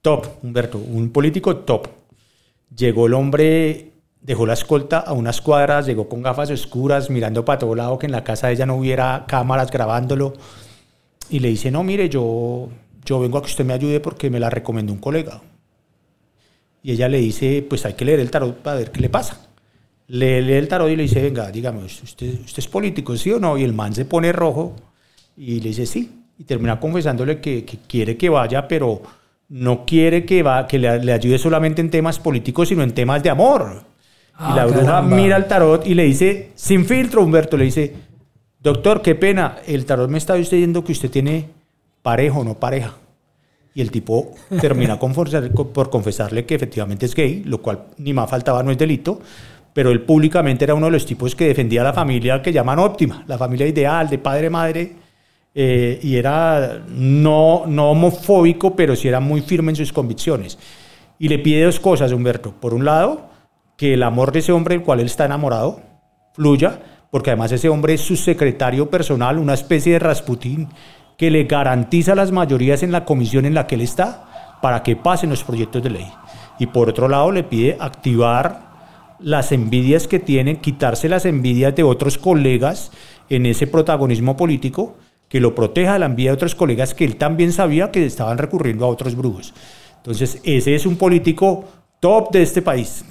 top, 0.03 0.27
Humberto, 0.43 0.79
un 0.79 1.11
político 1.11 1.57
top. 1.59 1.87
Llegó 2.77 3.07
el 3.07 3.15
hombre 3.15 3.93
dejó 4.27 4.45
la 4.45 4.55
escolta 4.55 4.99
a 4.99 5.13
unas 5.13 5.41
cuadras, 5.41 5.87
llegó 5.87 6.09
con 6.09 6.21
gafas 6.21 6.51
oscuras, 6.51 7.11
mirando 7.11 7.45
para 7.45 7.61
todo 7.61 7.77
lado, 7.77 7.97
que 7.97 8.07
en 8.07 8.13
la 8.13 8.25
casa 8.25 8.49
de 8.49 8.55
ella 8.55 8.67
no 8.67 8.75
hubiera 8.75 9.25
cámaras 9.29 9.71
grabándolo. 9.71 10.35
Y 11.31 11.39
le 11.39 11.49
dice, 11.49 11.71
no, 11.71 11.85
mire, 11.85 12.09
yo, 12.09 12.69
yo 13.05 13.21
vengo 13.21 13.39
a 13.39 13.43
que 13.43 13.49
usted 13.49 13.65
me 13.65 13.73
ayude 13.73 14.01
porque 14.01 14.29
me 14.29 14.41
la 14.41 14.51
recomendó 14.51 14.93
un 14.93 14.99
colega. 14.99 15.41
Y 16.83 16.93
ella 16.93 17.09
le 17.09 17.19
dice, 17.19 17.65
pues 17.69 17.87
hay 17.87 17.95
que 17.95 18.05
leer 18.05 18.19
el 18.19 18.31
tarot 18.31 18.57
para 18.57 18.79
ver 18.79 18.91
qué 18.91 19.01
le 19.01 19.09
pasa. 19.09 19.47
Le 20.09 20.43
lee 20.43 20.55
el 20.55 20.69
tarot 20.69 20.91
y 20.91 20.97
le 20.97 21.05
dice, 21.05 21.23
venga, 21.23 21.51
dígame, 21.51 21.85
¿usted, 21.85 22.41
¿usted 22.45 22.59
es 22.59 22.69
político, 22.69 23.17
sí 23.17 23.31
o 23.31 23.39
no? 23.39 23.57
Y 23.57 23.63
el 23.63 23.73
man 23.73 23.95
se 23.95 24.05
pone 24.05 24.33
rojo 24.33 24.75
y 25.37 25.61
le 25.61 25.69
dice, 25.69 25.87
sí. 25.87 26.23
Y 26.39 26.45
termina 26.45 26.81
confesándole 26.81 27.41
que, 27.41 27.65
quiere 27.65 28.17
que 28.17 28.29
vaya, 28.29 28.67
pero 28.67 29.03
no 29.49 29.87
quiere 29.87 30.25
que, 30.25 30.43
va, 30.43 30.67
que 30.67 30.81
le, 30.81 31.03
le 31.03 31.13
ayude 31.13 31.39
solamente 31.39 31.81
en 31.81 31.91
temas 31.91 32.19
políticos, 32.19 32.69
sino 32.69 32.83
en 32.83 32.93
temas 32.93 33.23
de 33.23 33.31
amor 33.31 33.96
y 34.39 34.55
la 34.55 34.63
ah, 34.63 34.67
bruja 34.67 35.03
mira 35.03 35.37
el 35.37 35.47
tarot 35.47 35.87
y 35.87 35.95
le 35.95 36.05
dice, 36.05 36.51
sin 36.55 36.85
filtro, 36.85 37.23
Humberto, 37.23 37.57
le 37.57 37.65
dice, 37.65 37.95
doctor, 38.61 39.01
qué 39.01 39.15
pena, 39.15 39.57
el 39.67 39.87
tarot 39.87 40.11
me 40.11 40.19
está 40.19 40.35
diciendo 40.35 40.85
que 40.85 40.93
usted 40.93 41.11
tiene 41.11 41.49
pareja 42.03 42.39
o 42.39 42.45
no 42.45 42.55
pareja. 42.55 42.95
Y 43.75 43.81
el 43.81 43.91
tipo 43.91 44.33
termina 44.61 44.99
por 44.99 45.91
confesarle 45.91 46.45
que 46.45 46.55
efectivamente 46.55 47.07
es 47.07 47.15
gay, 47.15 47.45
lo 47.45 47.63
cual 47.63 47.85
ni 47.99 48.13
más 48.13 48.29
faltaba, 48.29 48.63
no 48.63 48.71
es 48.71 48.79
delito, 48.79 49.21
pero 49.73 49.91
él 49.91 50.03
públicamente 50.03 50.65
era 50.65 50.75
uno 50.75 50.87
de 50.87 50.93
los 50.93 51.07
tipos 51.07 51.35
que 51.35 51.49
defendía 51.49 51.81
a 51.81 51.85
la 51.85 51.93
familia 51.93 52.41
que 52.43 52.53
llaman 52.53 52.79
óptima, 52.79 53.25
la 53.27 53.39
familia 53.39 53.67
ideal 53.67 54.09
de 54.09 54.19
padre, 54.19 54.51
madre, 54.51 54.93
eh, 55.55 55.99
y 56.03 56.17
era 56.17 56.85
no, 56.89 57.65
no 57.67 57.91
homofóbico, 57.93 58.77
pero 58.77 58.95
sí 58.95 59.09
era 59.09 59.21
muy 59.21 59.41
firme 59.41 59.73
en 59.73 59.77
sus 59.77 59.93
convicciones. 59.93 60.59
Y 61.19 61.29
le 61.29 61.39
pide 61.39 61.65
dos 61.65 61.81
cosas, 61.81 62.13
Humberto. 62.13 62.53
Por 62.53 62.75
un 62.75 62.85
lado, 62.85 63.31
que 63.77 63.95
el 63.95 64.03
amor 64.03 64.33
de 64.33 64.41
ese 64.41 64.53
hombre 64.53 64.75
del 64.75 64.85
cual 64.85 65.01
él 65.01 65.07
está 65.07 65.25
enamorado 65.25 65.81
fluya, 66.35 66.81
porque 67.11 67.31
además 67.31 67.53
ese 67.53 67.69
hombre 67.69 67.95
es 67.95 68.01
su 68.01 68.17
secretario 68.17 68.91
personal, 68.91 69.39
una 69.39 69.55
especie 69.55 69.95
de 69.95 69.99
Rasputín 69.99 70.69
que 71.17 71.31
le 71.31 71.45
garantiza 71.45 72.15
las 72.15 72.31
mayorías 72.31 72.83
en 72.83 72.93
la 72.93 73.05
comisión 73.05 73.47
en 73.47 73.55
la 73.55 73.67
que 73.67 73.77
él 73.77 73.81
está 73.81 74.59
para 74.61 74.83
que 74.83 74.97
pasen 74.97 75.31
los 75.31 75.45
proyectos 75.45 75.83
de 75.83 75.91
ley. 75.91 76.13
Y 76.59 76.67
por 76.67 76.89
otro 76.89 77.09
lado 77.09 77.33
le 77.33 77.43
pide 77.43 77.77
activar 77.81 78.67
las 79.19 79.53
envidias 79.53 80.07
que 80.07 80.19
tiene, 80.19 80.61
quitarse 80.61 81.09
las 81.09 81.25
envidias 81.25 81.75
de 81.75 81.83
otros 81.83 82.19
colegas 82.19 82.93
en 83.31 83.47
ese 83.47 83.67
protagonismo 83.67 84.37
político, 84.37 84.97
que 85.29 85.41
lo 85.41 85.55
proteja 85.55 85.95
de 85.95 85.99
la 86.01 86.07
envidia 86.07 86.31
de 86.31 86.37
otros 86.37 86.55
colegas 86.55 86.95
que 86.95 87.05
él 87.05 87.17
también 87.17 87.53
sabía 87.53 87.91
que 87.91 88.05
estaban 88.05 88.39
recurriendo 88.39 88.85
a 88.85 88.89
otros 88.89 89.17
brujos. 89.17 89.55
Entonces, 89.97 90.41
ese 90.45 90.75
es 90.75 90.87
un 90.87 90.97
político 90.97 91.65
top 92.01 92.33
de 92.33 92.43
este 92.43 92.63
país. 92.63 93.05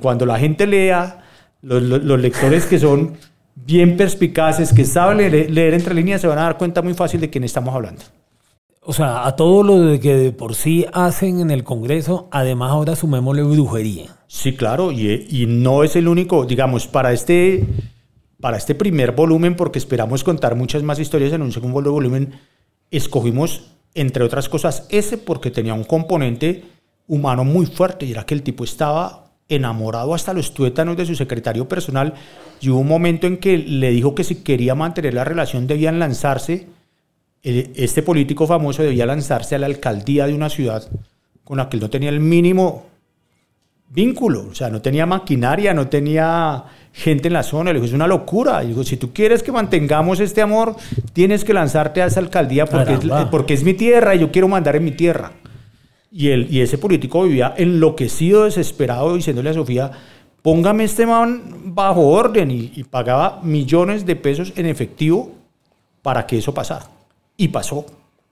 cuando 0.00 0.26
la 0.26 0.38
gente 0.38 0.66
lea, 0.66 1.24
los, 1.62 2.20
lectores 2.20 2.66
que 2.66 2.78
son 2.78 3.16
bien 3.54 3.96
perspicaces, 3.96 4.72
que 4.72 4.84
saben 4.84 5.18
leer, 5.18 5.74
entre 5.74 5.94
líneas, 5.94 6.20
se 6.20 6.26
van 6.26 6.38
a 6.38 6.42
dar 6.42 6.58
cuenta 6.58 6.82
muy 6.82 6.94
fácil 6.94 7.20
de 7.20 7.30
quién 7.30 7.44
estamos 7.44 7.74
hablando. 7.74 8.02
O 8.80 8.92
sea, 8.92 9.26
a 9.26 9.36
todo 9.36 9.62
lo 9.62 10.00
que 10.00 10.14
de 10.14 10.32
por 10.32 10.54
sí 10.54 10.86
hacen 10.92 11.40
en 11.40 11.50
el 11.50 11.62
Congreso, 11.62 12.28
además 12.30 12.70
ahora 12.70 12.96
sumémosle 12.96 13.42
brujería. 13.42 14.16
Sí, 14.28 14.56
claro, 14.56 14.92
y, 14.92 15.26
y 15.28 15.46
no 15.46 15.84
es 15.84 15.94
el 15.96 16.08
único, 16.08 16.46
digamos, 16.46 16.86
para 16.86 17.12
este, 17.12 17.66
para 18.40 18.56
este 18.56 18.74
primer 18.74 19.12
volumen, 19.12 19.56
porque 19.56 19.78
esperamos 19.78 20.24
contar 20.24 20.54
muchas 20.54 20.82
más 20.82 20.98
historias 20.98 21.32
en 21.34 21.42
un 21.42 21.52
segundo 21.52 21.92
volumen, 21.92 22.40
escogimos 22.90 23.72
entre 23.94 24.24
otras 24.24 24.48
cosas, 24.48 24.86
ese 24.90 25.18
porque 25.18 25.50
tenía 25.50 25.74
un 25.74 25.84
componente 25.84 26.64
humano 27.08 27.44
muy 27.44 27.66
fuerte 27.66 28.06
y 28.06 28.12
era 28.12 28.24
que 28.24 28.34
el 28.34 28.42
tipo 28.42 28.64
estaba 28.64 29.24
enamorado 29.48 30.14
hasta 30.14 30.34
los 30.34 30.52
tuétanos 30.52 30.96
de 30.96 31.06
su 31.06 31.14
secretario 31.14 31.66
personal 31.66 32.14
y 32.60 32.68
hubo 32.68 32.80
un 32.80 32.88
momento 32.88 33.26
en 33.26 33.38
que 33.38 33.56
le 33.58 33.90
dijo 33.90 34.14
que 34.14 34.24
si 34.24 34.36
quería 34.36 34.74
mantener 34.74 35.14
la 35.14 35.24
relación 35.24 35.66
debían 35.66 35.98
lanzarse, 35.98 36.66
este 37.42 38.02
político 38.02 38.46
famoso 38.46 38.82
debía 38.82 39.06
lanzarse 39.06 39.54
a 39.54 39.58
la 39.58 39.66
alcaldía 39.66 40.26
de 40.26 40.34
una 40.34 40.50
ciudad 40.50 40.86
con 41.44 41.56
la 41.56 41.68
que 41.68 41.76
él 41.78 41.82
no 41.82 41.88
tenía 41.88 42.10
el 42.10 42.20
mínimo 42.20 42.86
vínculo, 43.90 44.48
o 44.50 44.54
sea, 44.54 44.68
no 44.68 44.82
tenía 44.82 45.06
maquinaria, 45.06 45.72
no 45.72 45.88
tenía 45.88 46.64
gente 46.92 47.28
en 47.28 47.34
la 47.34 47.42
zona, 47.42 47.72
le 47.72 47.78
dijo, 47.78 47.86
es 47.86 47.94
una 47.94 48.06
locura, 48.06 48.62
y 48.62 48.68
dijo, 48.68 48.84
si 48.84 48.98
tú 48.98 49.14
quieres 49.14 49.42
que 49.42 49.50
mantengamos 49.50 50.20
este 50.20 50.42
amor, 50.42 50.76
tienes 51.14 51.42
que 51.44 51.54
lanzarte 51.54 52.02
a 52.02 52.06
esa 52.06 52.20
alcaldía 52.20 52.66
porque, 52.66 52.94
es, 52.94 53.00
porque 53.30 53.54
es 53.54 53.64
mi 53.64 53.72
tierra 53.72 54.14
y 54.14 54.18
yo 54.18 54.30
quiero 54.30 54.46
mandar 54.46 54.76
en 54.76 54.84
mi 54.84 54.90
tierra. 54.90 55.32
Y, 56.10 56.28
él, 56.28 56.48
y 56.50 56.60
ese 56.60 56.78
político 56.78 57.24
vivía 57.24 57.54
enloquecido, 57.56 58.44
desesperado, 58.44 59.14
diciéndole 59.14 59.50
a 59.50 59.54
Sofía, 59.54 59.90
póngame 60.42 60.84
este 60.84 61.06
man 61.06 61.74
bajo 61.74 62.06
orden 62.06 62.50
y, 62.50 62.84
pagaba 62.84 63.40
millones 63.42 64.06
de 64.06 64.16
pesos 64.16 64.52
en 64.56 64.66
efectivo 64.66 65.32
para 66.02 66.26
que 66.26 66.38
eso 66.38 66.54
pasara. 66.54 66.86
Y 67.36 67.48
pasó. 67.48 67.84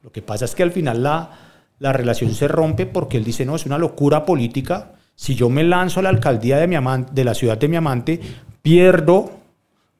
Lo 0.02 0.10
que 0.10 0.22
pasa 0.22 0.44
es 0.44 0.54
que 0.54 0.62
al 0.62 0.72
final 0.72 1.02
la, 1.02 1.30
la 1.78 1.92
relación 1.92 2.34
se 2.34 2.48
rompe 2.48 2.86
porque 2.86 3.18
él 3.18 3.24
dice, 3.24 3.44
no, 3.44 3.56
es 3.56 3.66
una 3.66 3.78
locura 3.78 4.24
política. 4.24 4.92
Si 5.14 5.34
yo 5.34 5.50
me 5.50 5.64
lanzo 5.64 6.00
a 6.00 6.04
la 6.04 6.08
alcaldía 6.08 6.58
de, 6.58 6.66
mi 6.66 6.76
amante, 6.76 7.12
de 7.12 7.24
la 7.24 7.34
ciudad 7.34 7.58
de 7.58 7.68
mi 7.68 7.76
amante, 7.76 8.20
pierdo 8.62 9.30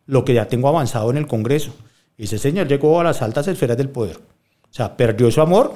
lo 0.06 0.24
que 0.24 0.34
ya 0.34 0.48
tengo 0.48 0.68
avanzado 0.68 1.10
en 1.10 1.18
el 1.18 1.26
Congreso. 1.26 1.74
Ese 2.16 2.38
señor 2.38 2.68
llegó 2.68 3.00
a 3.00 3.04
las 3.04 3.20
altas 3.20 3.48
esferas 3.48 3.76
del 3.76 3.90
poder. 3.90 4.16
O 4.16 4.74
sea, 4.76 4.96
perdió 4.96 5.30
su 5.30 5.40
amor 5.40 5.74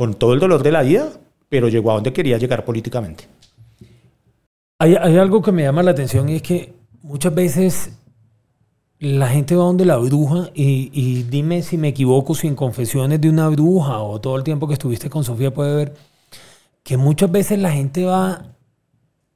con 0.00 0.14
todo 0.14 0.32
el 0.32 0.40
dolor 0.40 0.62
de 0.62 0.72
la 0.72 0.80
vida, 0.80 1.10
pero 1.50 1.68
llegó 1.68 1.90
a 1.90 1.94
donde 1.96 2.10
quería 2.10 2.38
llegar 2.38 2.64
políticamente. 2.64 3.24
Hay, 4.78 4.94
algo 4.94 5.42
que 5.42 5.52
me 5.52 5.64
llama 5.64 5.82
la 5.82 5.90
atención 5.90 6.30
y 6.30 6.36
es 6.36 6.42
que 6.42 6.72
muchas 7.02 7.34
veces 7.34 7.90
la 8.98 9.28
gente 9.28 9.54
va 9.54 9.64
donde 9.64 9.84
la 9.84 9.98
bruja 9.98 10.48
y, 10.54 11.24
dime 11.24 11.60
si 11.60 11.76
me 11.76 11.88
equivoco, 11.88 12.34
si 12.34 12.46
en 12.46 12.54
confesiones 12.54 13.20
de 13.20 13.28
una 13.28 13.50
bruja 13.50 13.98
o 13.98 14.18
todo 14.22 14.38
el 14.38 14.42
tiempo 14.42 14.66
que 14.66 14.72
estuviste 14.72 15.10
con 15.10 15.22
Sofía 15.22 15.52
puede 15.52 15.76
ver 15.76 15.94
que 16.82 16.96
muchas 16.96 17.30
veces 17.30 17.58
la 17.58 17.70
gente 17.70 18.06
va 18.06 18.30
a 18.30 18.44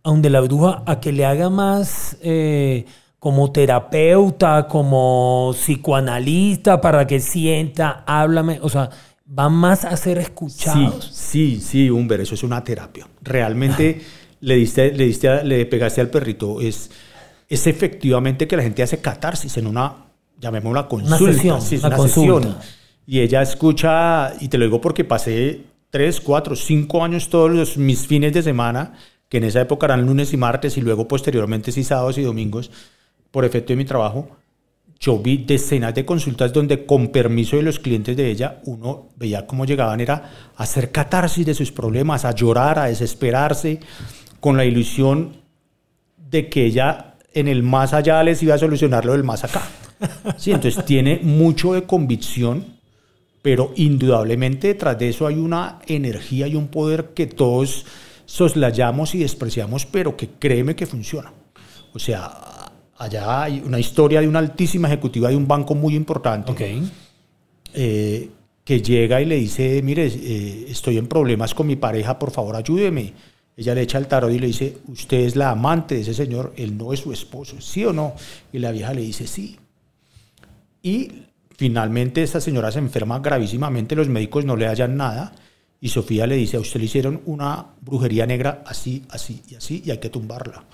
donde 0.02 0.30
la 0.30 0.40
bruja 0.40 0.83
a 0.87 0.99
que 0.99 1.12
le 1.12 1.26
haga 1.26 1.50
más 1.50 2.16
eh, 2.23 2.87
como 3.18 3.52
terapeuta, 3.52 4.66
como 4.66 5.50
psicoanalista, 5.52 6.80
para 6.80 7.06
que 7.06 7.21
sienta, 7.21 8.02
háblame, 8.06 8.61
o 8.62 8.71
sea, 8.71 8.88
van 9.25 9.52
más 9.52 9.85
a 9.85 9.97
ser 9.97 10.19
escuchados. 10.19 11.11
Sí, 11.12 11.57
sí, 11.57 11.61
sí, 11.61 11.90
Humber, 11.90 12.21
eso 12.21 12.35
es 12.35 12.43
una 12.43 12.62
terapia. 12.62 13.07
Realmente 13.23 14.00
le 14.40 14.57
diste, 14.57 14.93
le 14.93 15.07
diste, 15.07 15.45
le 15.45 15.66
pegaste 15.66 16.00
al 16.00 16.11
perrito. 16.11 16.61
Es, 16.61 16.90
es 17.49 17.66
efectivamente 17.66 18.47
que 18.47 18.57
la 18.57 18.62
gente 18.62 18.83
hace 18.83 19.00
catarsis 19.00 19.57
en 19.57 19.66
una, 19.66 20.07
llamémosla 20.38 20.88
consulta. 20.88 21.23
Una 21.23 21.33
sesión, 21.33 21.62
sí, 21.62 21.81
una, 21.83 21.99
sesión. 21.99 22.57
Y 23.07 23.21
ella 23.21 23.43
escucha, 23.43 24.35
y 24.40 24.49
te 24.49 24.59
lo 24.59 24.64
digo 24.64 24.81
porque 24.81 25.04
pasé 25.04 25.62
tres, 25.90 26.21
cuatro, 26.21 26.57
cinco 26.57 27.04
años 27.04 27.28
todos 27.28 27.50
los, 27.50 27.76
mis 27.76 28.07
fines 28.07 28.33
de 28.33 28.43
semana, 28.43 28.95
que 29.28 29.38
en 29.38 29.45
esa 29.45 29.61
época 29.61 29.87
eran 29.87 30.04
lunes 30.07 30.33
y 30.33 30.37
martes, 30.37 30.76
y 30.76 30.81
luego 30.81 31.09
posteriormente 31.09 31.73
sí 31.73 31.85
sábados 31.85 32.19
y 32.19 32.23
domingos, 32.23 32.71
por 33.31 33.45
efecto 33.45 33.73
de 33.73 33.76
mi 33.76 33.85
trabajo 33.85 34.37
yo 35.05 35.19
vi 35.19 35.37
decenas 35.37 35.95
de 35.95 36.07
consultas 36.07 36.51
donde 36.51 36.87
con 36.87 37.09
permiso 37.09 37.57
de 37.57 37.63
los 37.63 37.79
clientes 37.79 38.17
de 38.17 38.31
ella, 38.31 38.63
uno 38.65 39.11
veía 39.17 39.47
cómo 39.47 39.67
llegaban 39.67 40.01
era 40.01 40.15
a 40.57 40.63
hacer 40.63 40.91
catarsis 40.91 41.45
de 41.45 41.53
sus 41.53 41.71
problemas, 41.71 42.25
a 42.25 42.35
llorar, 42.35 42.79
a 42.79 42.87
desesperarse, 42.87 43.81
con 44.41 44.57
la 44.57 44.65
ilusión 44.65 45.37
de 46.17 46.49
que 46.49 46.65
ella 46.65 47.17
en 47.35 47.49
el 47.49 47.63
más 47.63 47.93
allá 47.93 48.23
les 48.23 48.43
iba 48.43 48.55
a 48.55 48.59
solucionar 48.59 49.05
lo 49.05 49.13
del 49.13 49.25
más 49.25 49.45
acá. 49.45 49.61
Sí, 50.39 50.53
entonces 50.53 50.83
tiene 50.87 51.21
mucho 51.23 51.75
de 51.75 51.83
convicción, 51.83 52.65
pero 53.43 53.75
indudablemente 53.77 54.69
detrás 54.69 54.99
de 54.99 55.11
eso 55.11 55.27
hay 55.27 55.35
una 55.35 55.81
energía 55.87 56.47
y 56.47 56.55
un 56.55 56.69
poder 56.69 57.11
que 57.13 57.27
todos 57.27 57.85
soslayamos 58.25 59.15
y 59.15 59.19
despreciamos, 59.19 59.85
pero 59.85 60.17
que 60.17 60.31
créeme 60.39 60.75
que 60.75 60.87
funciona. 60.87 61.31
O 61.93 61.99
sea, 61.99 62.54
allá 62.99 63.43
hay 63.43 63.63
una 63.65 63.79
historia 63.79 64.21
de 64.21 64.29
una 64.29 64.39
altísima 64.39 64.89
ejecutiva 64.89 65.29
de 65.29 65.37
un 65.37 65.49
banco 65.49 65.75
muy 65.75 65.95
importante 65.95 66.53
eh, 67.73 68.31
que 68.65 68.81
llega 68.81 69.21
y 69.21 69.27
le 69.27 69.37
dice, 69.37 69.83
mire, 69.83 70.07
eh, 70.07 70.67
estoy 70.69 70.99
en 70.99 71.07
problemas 71.07 71.55
con 71.55 71.67
mi 71.67 71.77
pareja, 71.77 72.19
por 72.19 72.31
favor 72.31 72.57
ayúdeme. 72.57 73.13
Ella 73.57 73.75
le 73.75 73.83
echa 73.83 73.99
el 73.99 74.07
tarot 74.07 74.33
y 74.33 74.39
le 74.39 74.49
dice, 74.49 74.79
usted 74.89 75.19
es 75.19 75.37
la 75.37 75.51
amante 75.51 75.95
de 75.95 76.01
ese 76.01 76.15
señor, 76.15 76.53
él 76.57 76.77
no 76.77 76.93
es 76.93 77.01
su 77.01 77.13
esposo, 77.13 77.61
¿sí 77.61 77.85
o 77.85 77.93
no? 77.93 78.15
Y 78.53 78.59
la 78.59 78.73
vieja 78.73 78.93
le 78.93 79.03
dice, 79.03 79.27
sí. 79.27 79.57
Y 80.83 81.11
finalmente 81.57 82.23
esta 82.23 82.41
señora 82.41 82.73
se 82.73 82.81
enferma 82.81 83.21
gravísimamente, 83.21 83.95
los 83.95 84.09
médicos 84.09 84.45
no 84.45 84.57
le 84.57 84.67
hallan 84.67 84.97
nada. 84.97 85.35
Y 85.81 85.89
Sofía 85.89 86.27
le 86.27 86.37
dice, 86.37 86.57
a 86.57 86.61
usted 86.61 86.81
le 86.81 86.87
hicieron 86.87 87.21
una 87.27 87.67
brujería 87.83 88.27
negra 88.27 88.63
así, 88.67 89.05
así 89.11 89.43
y 89.49 89.55
así, 89.55 89.83
y 89.85 89.91
hay 89.91 89.99
que 89.99 90.09
tumbarla. 90.09 90.65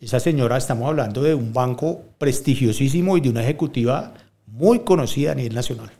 Esa 0.00 0.18
señora, 0.18 0.56
estamos 0.56 0.88
hablando 0.88 1.22
de 1.22 1.34
un 1.34 1.52
banco 1.52 2.00
prestigiosísimo 2.16 3.18
y 3.18 3.20
de 3.20 3.28
una 3.28 3.42
ejecutiva 3.42 4.14
muy 4.46 4.78
conocida 4.78 5.32
a 5.32 5.34
nivel 5.34 5.54
nacional, 5.54 5.90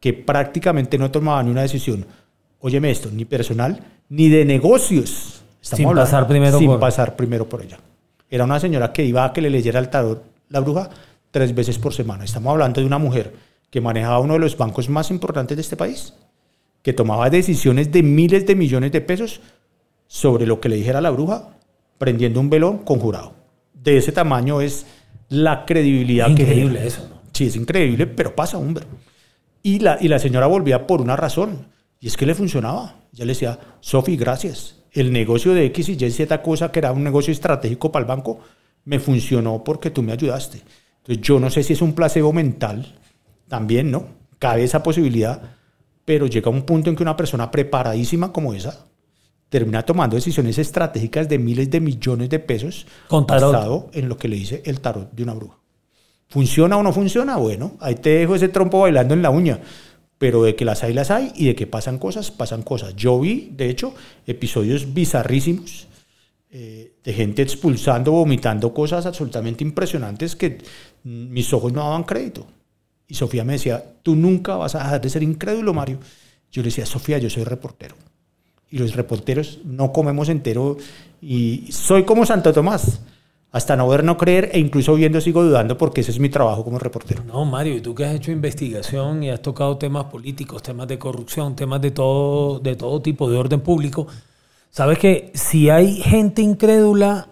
que 0.00 0.14
prácticamente 0.14 0.96
no 0.96 1.10
tomaba 1.10 1.42
ni 1.42 1.50
una 1.50 1.60
decisión, 1.60 2.06
óyeme 2.60 2.90
esto, 2.90 3.10
ni 3.12 3.26
personal, 3.26 3.78
ni 4.08 4.30
de 4.30 4.46
negocios. 4.46 5.42
sin 5.60 5.92
pasar 5.92 6.26
primero 6.26 6.58
sin 6.58 6.78
pasar 6.78 7.16
primero 7.16 7.46
por 7.46 7.60
ella. 7.60 7.78
Era 8.30 8.44
una 8.44 8.58
señora 8.58 8.94
que 8.94 9.04
iba 9.04 9.26
a 9.26 9.32
que 9.34 9.42
le 9.42 9.50
leyera 9.50 9.78
el 9.78 9.90
tarot 9.90 10.24
la 10.48 10.60
bruja 10.60 10.88
tres 11.30 11.54
veces 11.54 11.78
por 11.78 11.92
semana. 11.92 12.24
Estamos 12.24 12.50
hablando 12.50 12.80
de 12.80 12.86
una 12.86 12.98
mujer 12.98 13.34
que 13.68 13.82
manejaba 13.82 14.20
uno 14.20 14.34
de 14.34 14.40
los 14.40 14.56
bancos 14.56 14.88
más 14.88 15.10
importantes 15.10 15.54
de 15.54 15.60
este 15.60 15.76
país, 15.76 16.14
que 16.80 16.94
tomaba 16.94 17.28
decisiones 17.28 17.92
de 17.92 18.02
miles 18.02 18.46
de 18.46 18.54
millones 18.54 18.90
de 18.90 19.02
pesos 19.02 19.42
sobre 20.06 20.46
lo 20.46 20.60
que 20.60 20.70
le 20.70 20.76
dijera 20.76 21.02
la 21.02 21.10
bruja 21.10 21.53
prendiendo 21.98 22.40
un 22.40 22.50
velón 22.50 22.78
conjurado. 22.78 23.34
De 23.72 23.96
ese 23.96 24.12
tamaño 24.12 24.60
es 24.60 24.86
la 25.28 25.64
credibilidad 25.64 26.26
que... 26.34 26.42
Increíble 26.42 26.86
eso, 26.86 27.06
¿no? 27.08 27.22
Sí, 27.32 27.46
es 27.46 27.56
increíble, 27.56 28.06
pero 28.06 28.34
pasa, 28.34 28.58
hombre. 28.58 28.84
Y 29.62 29.80
la, 29.80 29.98
y 30.00 30.08
la 30.08 30.18
señora 30.18 30.46
volvía 30.46 30.86
por 30.86 31.00
una 31.00 31.16
razón, 31.16 31.68
y 32.00 32.06
es 32.06 32.16
que 32.16 32.26
le 32.26 32.34
funcionaba. 32.34 32.96
Ya 33.12 33.24
le 33.24 33.32
decía, 33.32 33.58
Sofi, 33.80 34.16
gracias. 34.16 34.82
El 34.92 35.12
negocio 35.12 35.52
de 35.54 35.64
X 35.66 35.88
y 35.88 35.92
Y, 36.04 36.10
Z 36.10 36.42
cosa 36.42 36.70
que 36.70 36.78
era 36.78 36.92
un 36.92 37.02
negocio 37.02 37.32
estratégico 37.32 37.90
para 37.90 38.04
el 38.04 38.08
banco, 38.08 38.40
me 38.84 39.00
funcionó 39.00 39.64
porque 39.64 39.90
tú 39.90 40.02
me 40.02 40.12
ayudaste. 40.12 40.62
Entonces, 40.98 41.22
yo 41.22 41.40
no 41.40 41.50
sé 41.50 41.62
si 41.62 41.72
es 41.72 41.82
un 41.82 41.94
placebo 41.94 42.32
mental, 42.32 42.94
también, 43.48 43.90
¿no? 43.90 44.06
Cabe 44.38 44.64
esa 44.64 44.82
posibilidad, 44.82 45.56
pero 46.04 46.26
llega 46.26 46.50
un 46.50 46.62
punto 46.62 46.90
en 46.90 46.96
que 46.96 47.02
una 47.02 47.16
persona 47.16 47.50
preparadísima 47.50 48.32
como 48.32 48.54
esa 48.54 48.86
termina 49.48 49.82
tomando 49.82 50.16
decisiones 50.16 50.58
estratégicas 50.58 51.28
de 51.28 51.38
miles 51.38 51.70
de 51.70 51.80
millones 51.80 52.28
de 52.28 52.38
pesos 52.38 52.86
basado 53.08 53.88
en 53.92 54.08
lo 54.08 54.16
que 54.16 54.28
le 54.28 54.36
dice 54.36 54.62
el 54.64 54.80
tarot 54.80 55.12
de 55.12 55.22
una 55.22 55.34
bruja. 55.34 55.58
¿Funciona 56.28 56.76
o 56.76 56.82
no 56.82 56.92
funciona? 56.92 57.36
Bueno, 57.36 57.76
ahí 57.80 57.94
te 57.94 58.10
dejo 58.10 58.34
ese 58.34 58.48
trompo 58.48 58.80
bailando 58.80 59.14
en 59.14 59.22
la 59.22 59.30
uña. 59.30 59.60
Pero 60.18 60.42
de 60.42 60.56
que 60.56 60.64
las 60.64 60.82
hay, 60.82 60.92
las 60.92 61.10
hay, 61.10 61.32
y 61.34 61.46
de 61.46 61.54
que 61.54 61.66
pasan 61.66 61.98
cosas, 61.98 62.30
pasan 62.30 62.62
cosas. 62.62 62.96
Yo 62.96 63.20
vi, 63.20 63.52
de 63.56 63.68
hecho, 63.68 63.94
episodios 64.26 64.94
bizarrísimos 64.94 65.86
eh, 66.50 66.94
de 67.04 67.12
gente 67.12 67.42
expulsando, 67.42 68.12
vomitando 68.12 68.72
cosas 68.72 69.06
absolutamente 69.06 69.64
impresionantes 69.64 70.34
que 70.34 70.58
mis 71.02 71.52
ojos 71.52 71.72
no 71.72 71.80
daban 71.80 72.04
crédito. 72.04 72.46
Y 73.06 73.14
Sofía 73.14 73.44
me 73.44 73.54
decía, 73.54 73.84
tú 74.02 74.16
nunca 74.16 74.56
vas 74.56 74.74
a 74.74 74.78
dejar 74.78 75.00
de 75.00 75.10
ser 75.10 75.22
incrédulo, 75.22 75.74
Mario. 75.74 75.98
Yo 76.50 76.62
le 76.62 76.68
decía, 76.68 76.86
Sofía, 76.86 77.18
yo 77.18 77.28
soy 77.28 77.44
reportero 77.44 77.94
y 78.74 78.78
los 78.78 78.96
reporteros 78.96 79.60
no 79.64 79.92
comemos 79.92 80.28
entero 80.28 80.76
y 81.22 81.68
soy 81.70 82.02
como 82.02 82.26
Santo 82.26 82.52
Tomás. 82.52 83.00
Hasta 83.52 83.76
no 83.76 83.88
ver, 83.88 84.02
no 84.02 84.16
creer 84.16 84.50
e 84.52 84.58
incluso 84.58 84.96
viendo 84.96 85.20
sigo 85.20 85.44
dudando 85.44 85.78
porque 85.78 86.00
ese 86.00 86.10
es 86.10 86.18
mi 86.18 86.28
trabajo 86.28 86.64
como 86.64 86.80
reportero. 86.80 87.22
No, 87.22 87.44
Mario, 87.44 87.76
y 87.76 87.80
tú 87.80 87.94
que 87.94 88.04
has 88.04 88.12
hecho 88.16 88.32
investigación 88.32 89.22
y 89.22 89.30
has 89.30 89.40
tocado 89.40 89.78
temas 89.78 90.06
políticos, 90.06 90.60
temas 90.60 90.88
de 90.88 90.98
corrupción, 90.98 91.54
temas 91.54 91.80
de 91.82 91.92
todo, 91.92 92.58
de 92.58 92.74
todo 92.74 93.00
tipo, 93.00 93.30
de 93.30 93.36
orden 93.36 93.60
público, 93.60 94.08
sabes 94.70 94.98
que 94.98 95.30
si 95.34 95.70
hay 95.70 95.94
gente 96.02 96.42
incrédula 96.42 97.28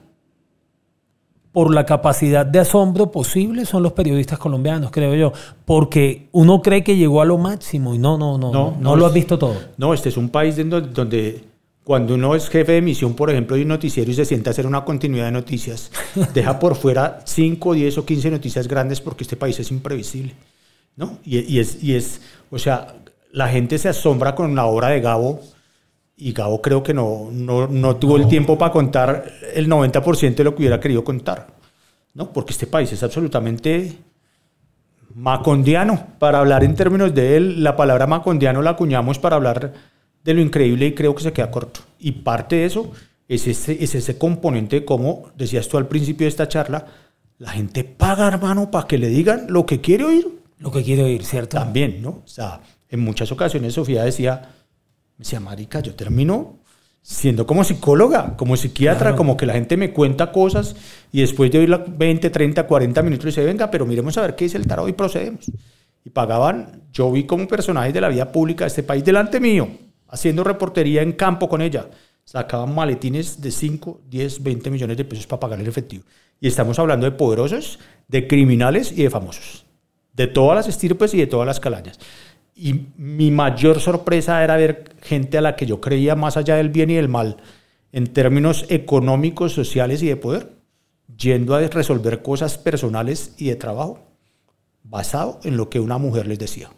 por 1.53 1.75
la 1.75 1.85
capacidad 1.85 2.47
de 2.47 2.61
asombro 2.61 3.11
posible 3.11 3.67
son 3.67 3.83
los 3.83 3.93
periodistas 3.93 4.39
colombianos, 4.39 4.91
creo 4.91 5.15
yo, 5.15 5.33
porque 5.67 6.29
uno 6.33 6.63
cree 6.63 6.83
que 6.83 6.97
llegó 6.97 7.21
a 7.21 7.27
lo 7.27 7.37
máximo 7.37 7.95
y 7.95 7.99
no, 7.99 8.17
no, 8.17 8.39
no, 8.39 8.51
no, 8.51 8.77
no, 8.81 8.97
lo 8.97 9.07
has 9.07 9.13
visto 9.13 9.39
todo. 9.39 9.57
No, 9.77 9.93
este 9.93 10.09
es 10.09 10.17
un 10.17 10.31
país 10.31 10.57
donde, 10.57 11.45
cuando 11.85 12.15
uno 12.15 12.35
es 12.35 12.49
jefe 12.49 12.73
de 12.73 12.79
emisión, 12.79 13.15
por 13.15 13.31
ejemplo, 13.31 13.57
de 13.57 13.63
un 13.63 13.69
noticiero 13.69 14.11
y 14.11 14.15
se 14.15 14.25
sienta 14.25 14.49
a 14.51 14.53
hacer 14.53 14.67
una 14.67 14.85
continuidad 14.85 15.27
de 15.27 15.33
noticias, 15.33 15.91
deja 16.35 16.59
por 16.59 16.75
fuera 16.75 17.21
5, 17.27 17.75
10 17.75 17.99
o 17.99 18.07
15 18.07 18.31
noticias 18.31 18.67
grandes 18.67 19.03
porque 19.03 19.25
este 19.25 19.37
país 19.37 19.61
es 19.61 19.71
imprevisible, 19.71 20.35
¿no? 20.97 21.19
Y, 21.23 21.39
y, 21.41 21.61
es, 21.61 21.83
y 21.85 21.95
es, 21.95 22.23
o 22.51 22.59
sea, 22.59 22.95
la 23.31 23.49
gente 23.49 23.77
se 23.77 23.91
asombra 23.91 24.35
con 24.35 24.55
la 24.55 24.65
obra 24.65 24.89
de 24.89 25.01
Gabo 25.01 25.41
y 26.23 26.33
Gabo 26.33 26.63
creo 26.63 26.85
que 26.85 26.95
no, 26.95 27.31
no, 27.33 27.67
no 27.67 27.97
tuvo 27.97 28.17
el 28.17 28.29
tiempo 28.29 28.57
para 28.57 28.71
contar 28.71 29.33
el 29.55 29.69
90% 29.69 30.37
de 30.37 30.45
lo 30.45 30.55
que 30.55 30.61
hubiera 30.61 30.79
querido 30.79 31.03
contar, 31.03 31.49
¿no? 32.15 32.33
Porque 32.33 32.53
este 32.53 32.69
país 32.69 32.93
es 32.93 33.03
absolutamente 33.03 33.99
macondiano. 35.17 36.07
Para 36.21 36.39
hablar 36.39 36.63
en 36.63 36.77
términos 36.77 37.13
de 37.13 37.37
él, 37.37 37.65
la 37.65 37.75
palabra 37.75 38.07
macondiano 38.07 38.63
la 38.63 38.71
acuñamos 38.71 39.19
para 39.19 39.35
hablar 39.35 39.73
de 40.23 40.35
lo 40.35 40.41
increíble 40.41 40.87
y 40.87 40.95
creo 40.95 41.13
que 41.13 41.25
se 41.25 41.33
queda 41.33 41.51
corto. 41.51 41.81
Y 41.99 42.13
parte 42.13 42.57
de 42.57 42.67
eso 42.67 42.93
es 43.27 43.49
ese, 43.49 43.83
es 43.83 43.97
ese 43.97 44.17
componente, 44.17 44.85
como 44.85 45.31
decías 45.37 45.69
tú 45.69 45.77
al 45.77 45.89
principio 45.89 46.27
de 46.27 46.29
esta 46.29 46.47
charla, 46.47 46.87
la 47.39 47.51
gente 47.51 47.83
paga, 47.83 48.29
hermano, 48.29 48.71
para 48.71 48.87
que 48.87 48.97
le 48.97 49.09
digan 49.09 49.47
lo 49.49 49.67
que 49.67 49.81
quiere 49.81 50.05
oír. 50.05 50.29
Lo 50.59 50.71
que 50.71 50.85
quiere 50.85 51.03
oír, 51.03 51.25
¿cierto? 51.25 51.57
También, 51.57 52.01
¿no? 52.01 52.11
O 52.11 52.29
sea, 52.29 52.61
en 52.89 53.01
muchas 53.01 53.33
ocasiones 53.33 53.75
Sofía 53.75 54.05
decía, 54.05 54.62
me 55.23 55.25
decía, 55.25 55.39
marica, 55.39 55.79
yo 55.79 55.95
termino 55.95 56.59
siendo 57.01 57.47
como 57.47 57.63
psicóloga, 57.63 58.37
como 58.37 58.57
psiquiatra, 58.57 59.15
como 59.15 59.37
que 59.37 59.47
la 59.47 59.53
gente 59.53 59.77
me 59.77 59.93
cuenta 59.93 60.33
cosas 60.33 60.75
y 61.13 61.21
después 61.21 61.53
de 61.53 61.61
oírla 61.61 61.85
20, 61.87 62.29
30, 62.29 62.67
40 62.67 63.03
minutos 63.03 63.27
dice, 63.27 63.45
venga, 63.45 63.71
pero 63.71 63.87
miremos 63.87 64.19
a 64.19 64.23
ver 64.23 64.35
qué 64.35 64.47
dice 64.47 64.59
el 64.59 64.67
tarot 64.67 64.89
y 64.89 64.95
procedemos. 64.95 65.49
Y 66.05 66.11
pagaban, 66.11 66.83
yo 66.93 67.13
vi 67.13 67.23
como 67.23 67.47
personajes 67.47 67.95
de 67.95 68.01
la 68.01 68.09
vida 68.09 68.33
pública 68.33 68.65
de 68.65 68.69
este 68.69 68.83
país 68.83 69.05
delante 69.05 69.39
mío, 69.39 69.69
haciendo 70.09 70.43
reportería 70.43 71.03
en 71.03 71.13
campo 71.13 71.49
con 71.49 71.63
ella. 71.63 71.89
Sacaban 72.25 72.75
maletines 72.75 73.41
de 73.41 73.53
5, 73.53 74.01
10, 74.09 74.43
20 74.43 74.71
millones 74.71 74.97
de 74.97 75.05
pesos 75.05 75.29
para 75.29 75.39
pagar 75.39 75.61
el 75.61 75.69
efectivo. 75.69 76.03
Y 76.41 76.49
estamos 76.49 76.81
hablando 76.81 77.07
de 77.07 77.13
poderosos, 77.13 77.79
de 78.09 78.27
criminales 78.27 78.91
y 78.91 79.05
de 79.05 79.11
famosos. 79.11 79.67
De 80.15 80.27
todas 80.27 80.57
las 80.57 80.67
estirpes 80.67 81.15
y 81.15 81.19
de 81.19 81.29
todas 81.29 81.47
las 81.47 81.61
calañas. 81.61 82.01
Y 82.55 82.87
mi 82.97 83.31
mayor 83.31 83.81
sorpresa 83.81 84.43
era 84.45 84.57
ver 84.57 84.95
gente 85.03 85.39
a 85.39 85.41
la 85.41 85.57
que 85.57 85.67
yo 85.67 85.81
creía 85.81 86.15
más 86.15 86.37
allá 86.37 86.57
del 86.57 86.69
bien 86.69 86.91
y 86.91 86.95
del 86.95 87.09
mal, 87.09 87.39
en 87.93 88.07
términos 88.13 88.67
económicos, 88.69 89.53
sociales 89.53 90.03
y 90.03 90.09
de 90.09 90.17
poder, 90.17 90.53
yendo 91.17 91.55
a 91.55 91.61
resolver 91.61 92.23
cosas 92.23 92.59
personales 92.59 93.35
y 93.39 93.47
de 93.47 93.57
trabajo, 93.57 94.01
basado 94.83 95.41
en 95.45 95.57
lo 95.57 95.71
que 95.71 95.81
una 95.81 95.99
mujer 95.99 96.27
les 96.27 96.39
decía. 96.39 96.71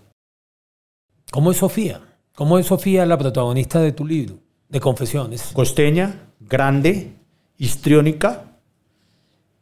¿Cómo 1.30 1.50
es 1.50 1.56
Sofía? 1.56 2.00
¿Cómo 2.34 2.58
es 2.58 2.66
Sofía 2.66 3.06
la 3.06 3.18
protagonista 3.18 3.80
de 3.80 3.92
tu 3.92 4.06
libro, 4.06 4.38
de 4.68 4.80
Confesiones? 4.80 5.50
Costeña, 5.52 6.28
grande, 6.40 7.12
histriónica 7.58 8.58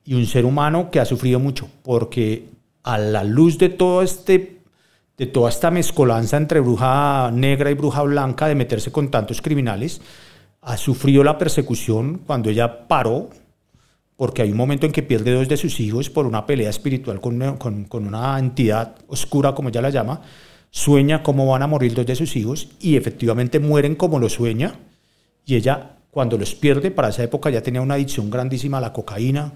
y 0.05 0.15
un 0.15 0.27
ser 0.27 0.45
humano 0.45 0.91
que 0.91 1.01
ha 1.01 1.05
sufrido 1.05 1.39
mucho, 1.39 1.69
porque 1.83 2.49
a 2.83 2.99
la 2.99 3.25
luz 3.25 3.59
de 3.59 3.69
todo 3.69 4.03
este 4.03 4.62
de 5.19 5.27
toda 5.27 5.51
esta 5.51 5.71
mezcolanza 5.71 6.37
entre 6.37 6.61
bruja 6.61 7.31
negra 7.33 7.71
y 7.71 7.75
bruja 7.75 8.03
blanca 8.03 8.49
de 8.49 8.55
meterse 8.55 8.91
con 8.91 9.11
tantos 9.11 9.43
criminales, 9.43 10.01
ha 10.61 10.77
sufrido 10.77 11.25
la 11.25 11.39
persecución 11.39 12.23
cuando 12.27 12.49
ella 12.49 12.87
paró, 12.89 13.29
porque 14.17 14.43
hay 14.43 14.53
un 14.53 14.57
momento 14.57 14.87
en 14.87 14.93
que 14.93 15.03
pierde 15.03 15.33
dos 15.33 15.49
de 15.49 15.57
sus 15.57 15.81
hijos 15.81 16.09
por 16.09 16.27
una 16.27 16.47
pelea 16.47 16.71
espiritual 16.71 17.21
con, 17.21 17.89
una 17.91 18.39
entidad 18.39 18.95
oscura, 19.09 19.55
como 19.55 19.69
ella 19.69 19.83
la 19.83 19.91
llama, 19.91 20.23
sueña 20.71 21.23
cómo 21.23 21.47
van 21.47 21.63
a 21.63 21.67
morir 21.67 21.95
dos 21.95 22.07
de 22.07 22.17
sus 22.17 22.37
hijos 22.37 22.69
y 22.81 22.97
efectivamente 22.97 23.59
mueren 23.59 23.97
como 23.97 24.19
lo 24.19 24.29
sueña, 24.29 24.79
y 25.45 25.57
ella 25.57 25.97
cuando 26.11 26.39
los 26.39 26.55
pierde, 26.55 26.91
para 26.91 27.09
esa 27.09 27.23
época 27.23 27.51
ya 27.51 27.63
tenía 27.63 27.81
una 27.81 27.95
adicción 27.95 28.31
grandísima 28.31 28.79
a 28.79 28.83
la 28.83 28.93
cocaína, 28.93 29.53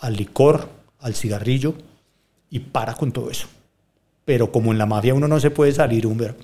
al 0.00 0.16
licor, 0.16 0.68
al 1.00 1.14
cigarrillo, 1.14 1.74
y 2.50 2.58
para 2.58 2.94
con 2.94 3.12
todo 3.12 3.30
eso 3.30 3.46
pero 4.24 4.52
como 4.52 4.72
en 4.72 4.78
la 4.78 4.86
mafia 4.86 5.14
uno 5.14 5.28
no 5.28 5.40
se 5.40 5.50
puede 5.50 5.72
salir, 5.72 6.06
Humber, 6.06 6.36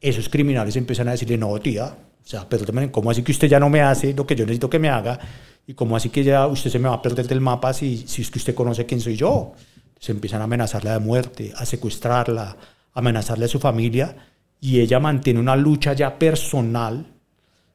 esos 0.00 0.28
criminales 0.28 0.76
empiezan 0.76 1.08
a 1.08 1.12
decirle, 1.12 1.36
no, 1.36 1.58
tía, 1.58 1.86
o 1.86 2.28
sea, 2.28 2.48
perdóneme, 2.48 2.90
¿cómo 2.90 3.10
así 3.10 3.22
que 3.22 3.32
usted 3.32 3.48
ya 3.48 3.60
no 3.60 3.68
me 3.68 3.82
hace 3.82 4.14
lo 4.14 4.26
que 4.26 4.34
yo 4.34 4.44
necesito 4.44 4.70
que 4.70 4.78
me 4.78 4.88
haga? 4.88 5.18
¿Y 5.66 5.74
cómo 5.74 5.96
así 5.96 6.10
que 6.10 6.22
ya 6.24 6.46
usted 6.46 6.70
se 6.70 6.78
me 6.78 6.88
va 6.88 6.94
a 6.94 7.02
perder 7.02 7.26
del 7.26 7.40
mapa 7.40 7.72
si, 7.72 7.98
si 8.06 8.22
es 8.22 8.30
que 8.30 8.38
usted 8.38 8.54
conoce 8.54 8.86
quién 8.86 9.00
soy 9.00 9.16
yo? 9.16 9.52
Se 9.98 10.12
empiezan 10.12 10.40
a 10.40 10.44
amenazarla 10.44 10.92
de 10.92 10.98
muerte, 10.98 11.52
a 11.56 11.64
secuestrarla, 11.66 12.56
a 12.94 12.98
amenazarle 12.98 13.46
a 13.46 13.48
su 13.48 13.58
familia, 13.58 14.16
y 14.60 14.80
ella 14.80 15.00
mantiene 15.00 15.40
una 15.40 15.56
lucha 15.56 15.92
ya 15.92 16.18
personal, 16.18 17.06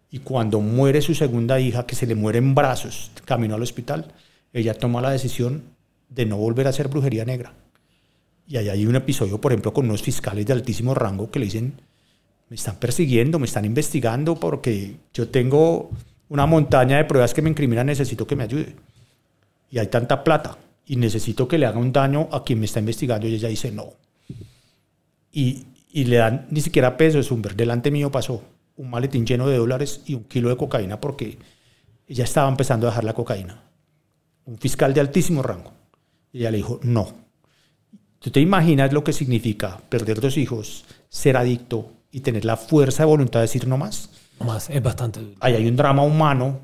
y 0.10 0.20
cuando 0.20 0.60
muere 0.60 1.02
su 1.02 1.16
segunda 1.16 1.60
hija, 1.60 1.86
que 1.86 1.96
se 1.96 2.06
le 2.06 2.16
muere 2.16 2.40
en 2.40 2.54
brazos, 2.54 3.12
camino 3.26 3.56
al 3.56 3.62
hospital, 3.62 4.14
ella 4.54 4.74
toma 4.74 5.02
la 5.02 5.12
decisión 5.12 5.64
de 6.10 6.26
no 6.26 6.38
volver 6.38 6.68
a 6.68 6.72
hacer 6.72 6.90
brujería 6.90 7.24
negra 7.24 7.54
y 8.52 8.58
ahí 8.58 8.68
hay 8.68 8.86
un 8.86 8.98
episodio, 8.98 9.40
por 9.40 9.54
ejemplo, 9.54 9.74
con 9.74 9.86
unos 9.86 10.02
fiscales 10.02 10.46
de 10.46 10.52
altísimo 10.52 10.94
rango 10.94 11.32
que 11.32 11.40
le 11.40 11.46
dicen, 11.46 11.74
me 12.50 12.56
están 12.56 12.76
persiguiendo, 12.76 13.40
me 13.40 13.46
están 13.46 13.64
investigando 13.64 14.36
porque 14.36 14.98
yo 15.14 15.30
tengo 15.30 15.90
una 16.28 16.46
montaña 16.46 16.98
de 16.98 17.06
pruebas 17.06 17.34
que 17.34 17.42
me 17.42 17.50
incriminan, 17.50 17.86
necesito 17.86 18.28
que 18.28 18.36
me 18.36 18.44
ayude. 18.44 18.76
Y 19.70 19.80
hay 19.80 19.88
tanta 19.88 20.22
plata 20.26 20.58
y 20.86 20.98
necesito 20.98 21.48
que 21.48 21.58
le 21.58 21.66
haga 21.66 21.80
un 21.80 21.94
daño 21.94 22.28
a 22.30 22.44
quien 22.44 22.60
me 22.60 22.66
está 22.66 22.80
investigando 22.80 23.26
y 23.26 23.36
ella 23.36 23.48
dice 23.48 23.72
no. 23.72 23.94
Y, 25.32 25.68
y 25.90 26.04
le 26.04 26.18
dan 26.18 26.48
ni 26.50 26.60
siquiera 26.60 26.98
pesos, 26.98 27.32
Humber. 27.32 27.56
Delante 27.56 27.90
mío 27.90 28.12
pasó 28.12 28.44
un 28.76 28.90
maletín 28.90 29.26
lleno 29.26 29.48
de 29.48 29.56
dólares 29.56 30.02
y 30.06 30.16
un 30.16 30.26
kilo 30.26 30.50
de 30.50 30.58
cocaína 30.58 31.00
porque 31.00 31.38
ella 32.06 32.26
estaba 32.26 32.50
empezando 32.50 32.86
a 32.86 32.90
dejar 32.90 33.06
la 33.06 33.14
cocaína. 33.14 33.64
Un 34.44 34.58
fiscal 34.58 34.94
de 34.94 35.00
altísimo 35.00 35.42
rango. 35.42 35.72
Y 36.34 36.40
ella 36.40 36.52
le 36.52 36.58
dijo, 36.58 36.82
no, 36.84 37.31
¿Tú 38.22 38.30
te 38.30 38.40
imaginas 38.40 38.94
lo 38.94 39.04
que 39.04 39.14
significa 39.14 39.80
perder 39.90 40.22
dos 40.22 40.38
hijos, 40.38 40.86
ser 41.10 41.38
adicto 41.38 41.92
y 42.12 42.20
tener 42.20 42.46
la 42.46 42.56
fuerza 42.56 43.02
de 43.02 43.08
voluntad 43.08 43.40
de 43.40 43.46
decir 43.46 43.68
no 43.68 43.78
más? 43.78 44.12
No 44.40 44.46
más, 44.46 44.70
es 44.70 44.82
bastante 44.82 45.22
Ahí 45.40 45.56
hay 45.56 45.68
un 45.68 45.76
drama 45.76 46.04
humano 46.04 46.60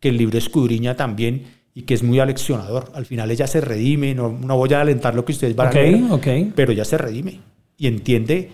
que 0.00 0.08
el 0.08 0.16
libro 0.16 0.36
escudriña 0.36 0.96
también 0.96 1.46
y 1.74 1.82
que 1.82 1.94
es 1.94 2.02
muy 2.02 2.18
aleccionador. 2.18 2.90
Al 2.92 3.06
final 3.06 3.30
ella 3.30 3.46
se 3.46 3.60
redime, 3.60 4.16
no, 4.16 4.30
no 4.30 4.56
voy 4.56 4.74
a 4.74 4.80
alentar 4.80 5.14
lo 5.14 5.24
que 5.24 5.30
ustedes 5.30 5.54
van 5.54 5.68
a 5.68 5.72
leer, 5.72 6.52
pero 6.56 6.72
ella 6.72 6.84
se 6.84 6.98
redime 6.98 7.40
y 7.78 7.86
entiende, 7.86 8.50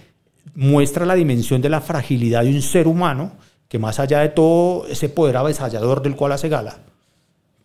muestra 0.54 1.06
la 1.06 1.14
dimensión 1.14 1.62
de 1.62 1.70
la 1.70 1.80
fragilidad 1.80 2.42
de 2.42 2.50
un 2.50 2.60
ser 2.60 2.86
humano 2.86 3.32
que 3.66 3.78
más 3.78 3.98
allá 3.98 4.18
de 4.20 4.28
todo 4.28 4.86
ese 4.88 5.08
poder 5.08 5.38
avasallador 5.38 6.02
del 6.02 6.16
cual 6.16 6.32
hace 6.32 6.50
gala, 6.50 6.80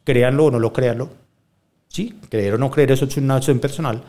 créanlo 0.05 0.45
o 0.45 0.51
no 0.51 0.59
lo 0.59 0.71
créanlo, 0.71 1.09
sí, 1.89 2.17
creer 2.29 2.53
o 2.53 2.57
no 2.57 2.71
creer, 2.71 2.93
eso 2.93 3.03
es 3.03 3.17
una 3.17 3.35
acción 3.35 3.59
personal, 3.59 4.03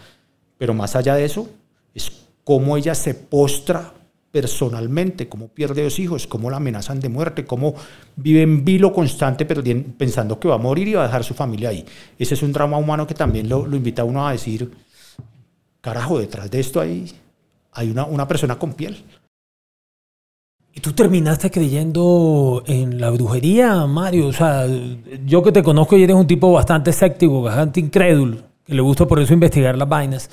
pero 0.58 0.74
más 0.74 0.96
allá 0.96 1.14
de 1.14 1.24
eso, 1.24 1.48
es 1.94 2.12
cómo 2.44 2.76
ella 2.76 2.94
se 2.94 3.14
postra 3.14 3.92
personalmente, 4.30 5.28
cómo 5.28 5.48
pierde 5.48 5.80
a 5.80 5.84
los 5.84 5.98
hijos, 5.98 6.26
cómo 6.26 6.50
la 6.50 6.58
amenazan 6.58 7.00
de 7.00 7.08
muerte, 7.08 7.44
cómo 7.44 7.74
vive 8.16 8.42
en 8.42 8.64
vilo 8.64 8.92
constante 8.92 9.46
pensando 9.46 10.38
que 10.38 10.48
va 10.48 10.56
a 10.56 10.58
morir 10.58 10.88
y 10.88 10.94
va 10.94 11.02
a 11.02 11.06
dejar 11.06 11.24
su 11.24 11.34
familia 11.34 11.70
ahí. 11.70 11.84
Ese 12.18 12.34
es 12.34 12.42
un 12.42 12.52
drama 12.52 12.76
humano 12.76 13.06
que 13.06 13.14
también 13.14 13.48
lo, 13.48 13.64
invita 13.74 14.02
a 14.02 14.04
uno 14.04 14.26
a 14.26 14.32
decir, 14.32 14.70
carajo, 15.80 16.18
detrás 16.18 16.50
de 16.50 16.60
esto 16.60 16.80
hay, 16.80 17.10
hay 17.72 17.90
una, 17.90 18.04
una 18.04 18.28
persona 18.28 18.58
con 18.58 18.74
piel. 18.74 19.02
¿Y 20.74 20.80
tú 20.80 20.92
terminaste 20.92 21.50
creyendo 21.50 22.62
en 22.66 23.00
la 23.00 23.10
brujería, 23.10 23.86
Mario? 23.86 24.28
O 24.28 24.32
sea, 24.32 24.66
yo 25.26 25.42
que 25.42 25.50
te 25.50 25.62
conozco 25.62 25.96
y 25.96 26.04
eres 26.04 26.14
un 26.14 26.26
tipo 26.26 26.52
bastante 26.52 26.90
escéptico, 26.90 27.42
bastante 27.42 27.80
incrédulo, 27.80 28.36
que 28.64 28.74
le 28.74 28.82
gusta 28.82 29.06
por 29.06 29.18
eso 29.20 29.32
investigar 29.32 29.76
las 29.76 29.88
vainas. 29.88 30.30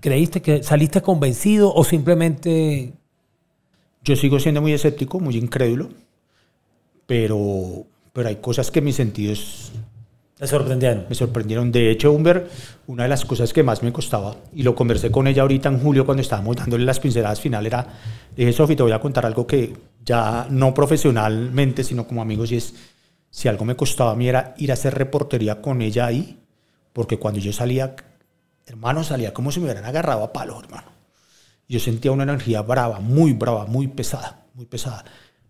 ¿Creíste 0.00 0.42
que 0.42 0.62
saliste 0.62 1.00
convencido 1.00 1.72
o 1.74 1.82
simplemente... 1.84 2.92
Yo 4.02 4.16
sigo 4.16 4.38
siendo 4.38 4.60
muy 4.60 4.72
escéptico, 4.72 5.18
muy 5.18 5.36
incrédulo, 5.36 5.88
pero, 7.06 7.86
pero 8.12 8.28
hay 8.28 8.36
cosas 8.36 8.70
que 8.70 8.80
mis 8.80 8.96
sentidos... 8.96 9.72
¿Te 10.36 10.48
sorprendieron? 10.48 11.06
Me 11.08 11.14
sorprendieron. 11.14 11.70
De 11.70 11.90
hecho, 11.90 12.12
Humber, 12.12 12.50
una 12.88 13.04
de 13.04 13.08
las 13.08 13.24
cosas 13.24 13.52
que 13.52 13.62
más 13.62 13.82
me 13.82 13.92
costaba, 13.92 14.36
y 14.52 14.62
lo 14.62 14.74
conversé 14.74 15.10
con 15.10 15.26
ella 15.26 15.42
ahorita 15.42 15.68
en 15.68 15.78
julio 15.78 16.04
cuando 16.04 16.22
estábamos 16.22 16.56
dándole 16.56 16.84
las 16.84 17.00
pinceladas 17.00 17.40
final, 17.40 17.64
era, 17.64 17.86
dije, 18.36 18.52
Sofi, 18.52 18.74
te 18.76 18.82
voy 18.82 18.92
a 18.92 19.00
contar 19.00 19.24
algo 19.24 19.46
que 19.46 19.72
ya 20.04 20.48
no 20.50 20.74
profesionalmente, 20.74 21.84
sino 21.84 22.06
como 22.06 22.20
amigos, 22.20 22.50
y 22.50 22.56
es, 22.56 22.74
si 23.30 23.48
algo 23.48 23.64
me 23.64 23.76
costaba 23.76 24.10
a 24.10 24.16
mí 24.16 24.28
era 24.28 24.54
ir 24.58 24.70
a 24.70 24.74
hacer 24.74 24.94
reportería 24.94 25.62
con 25.62 25.80
ella 25.80 26.06
ahí, 26.06 26.40
porque 26.92 27.16
cuando 27.16 27.40
yo 27.40 27.52
salía 27.52 27.94
hermano, 28.66 29.04
salía 29.04 29.34
como 29.34 29.52
si 29.52 29.60
me 29.60 29.66
hubieran 29.66 29.84
agarrado 29.84 30.24
a 30.24 30.32
palos, 30.32 30.62
hermano. 30.62 30.88
Yo 31.68 31.80
sentía 31.80 32.12
una 32.12 32.24
energía 32.24 32.62
brava, 32.62 33.00
muy 33.00 33.32
brava, 33.32 33.66
muy 33.66 33.88
pesada, 33.88 34.46
muy 34.54 34.66
pesada. 34.66 35.04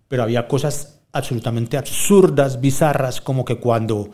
Pero 0.09 0.23
había 0.23 0.47
cosas 0.47 1.01
absolutamente 1.13 1.77
absurdas, 1.77 2.61
bizarras, 2.61 3.21
como 3.21 3.45
que 3.45 3.57
cuando 3.57 4.11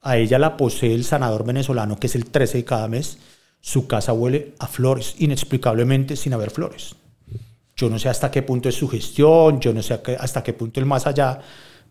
a 0.00 0.16
ella 0.16 0.38
la 0.38 0.56
posee 0.56 0.94
el 0.94 1.04
sanador 1.04 1.44
venezolano, 1.44 1.96
que 1.96 2.06
es 2.06 2.14
el 2.14 2.30
13 2.30 2.58
de 2.58 2.64
cada 2.64 2.88
mes, 2.88 3.18
su 3.60 3.86
casa 3.86 4.12
huele 4.12 4.54
a 4.58 4.66
flores, 4.66 5.14
inexplicablemente 5.18 6.16
sin 6.16 6.34
haber 6.34 6.50
flores. 6.50 6.96
Yo 7.76 7.90
no 7.90 7.98
sé 7.98 8.08
hasta 8.08 8.30
qué 8.30 8.42
punto 8.42 8.68
es 8.68 8.74
su 8.74 8.88
gestión, 8.88 9.60
yo 9.60 9.72
no 9.72 9.82
sé 9.82 10.00
hasta 10.18 10.42
qué 10.42 10.52
punto 10.52 10.80
el 10.80 10.86
más 10.86 11.06
allá, 11.06 11.40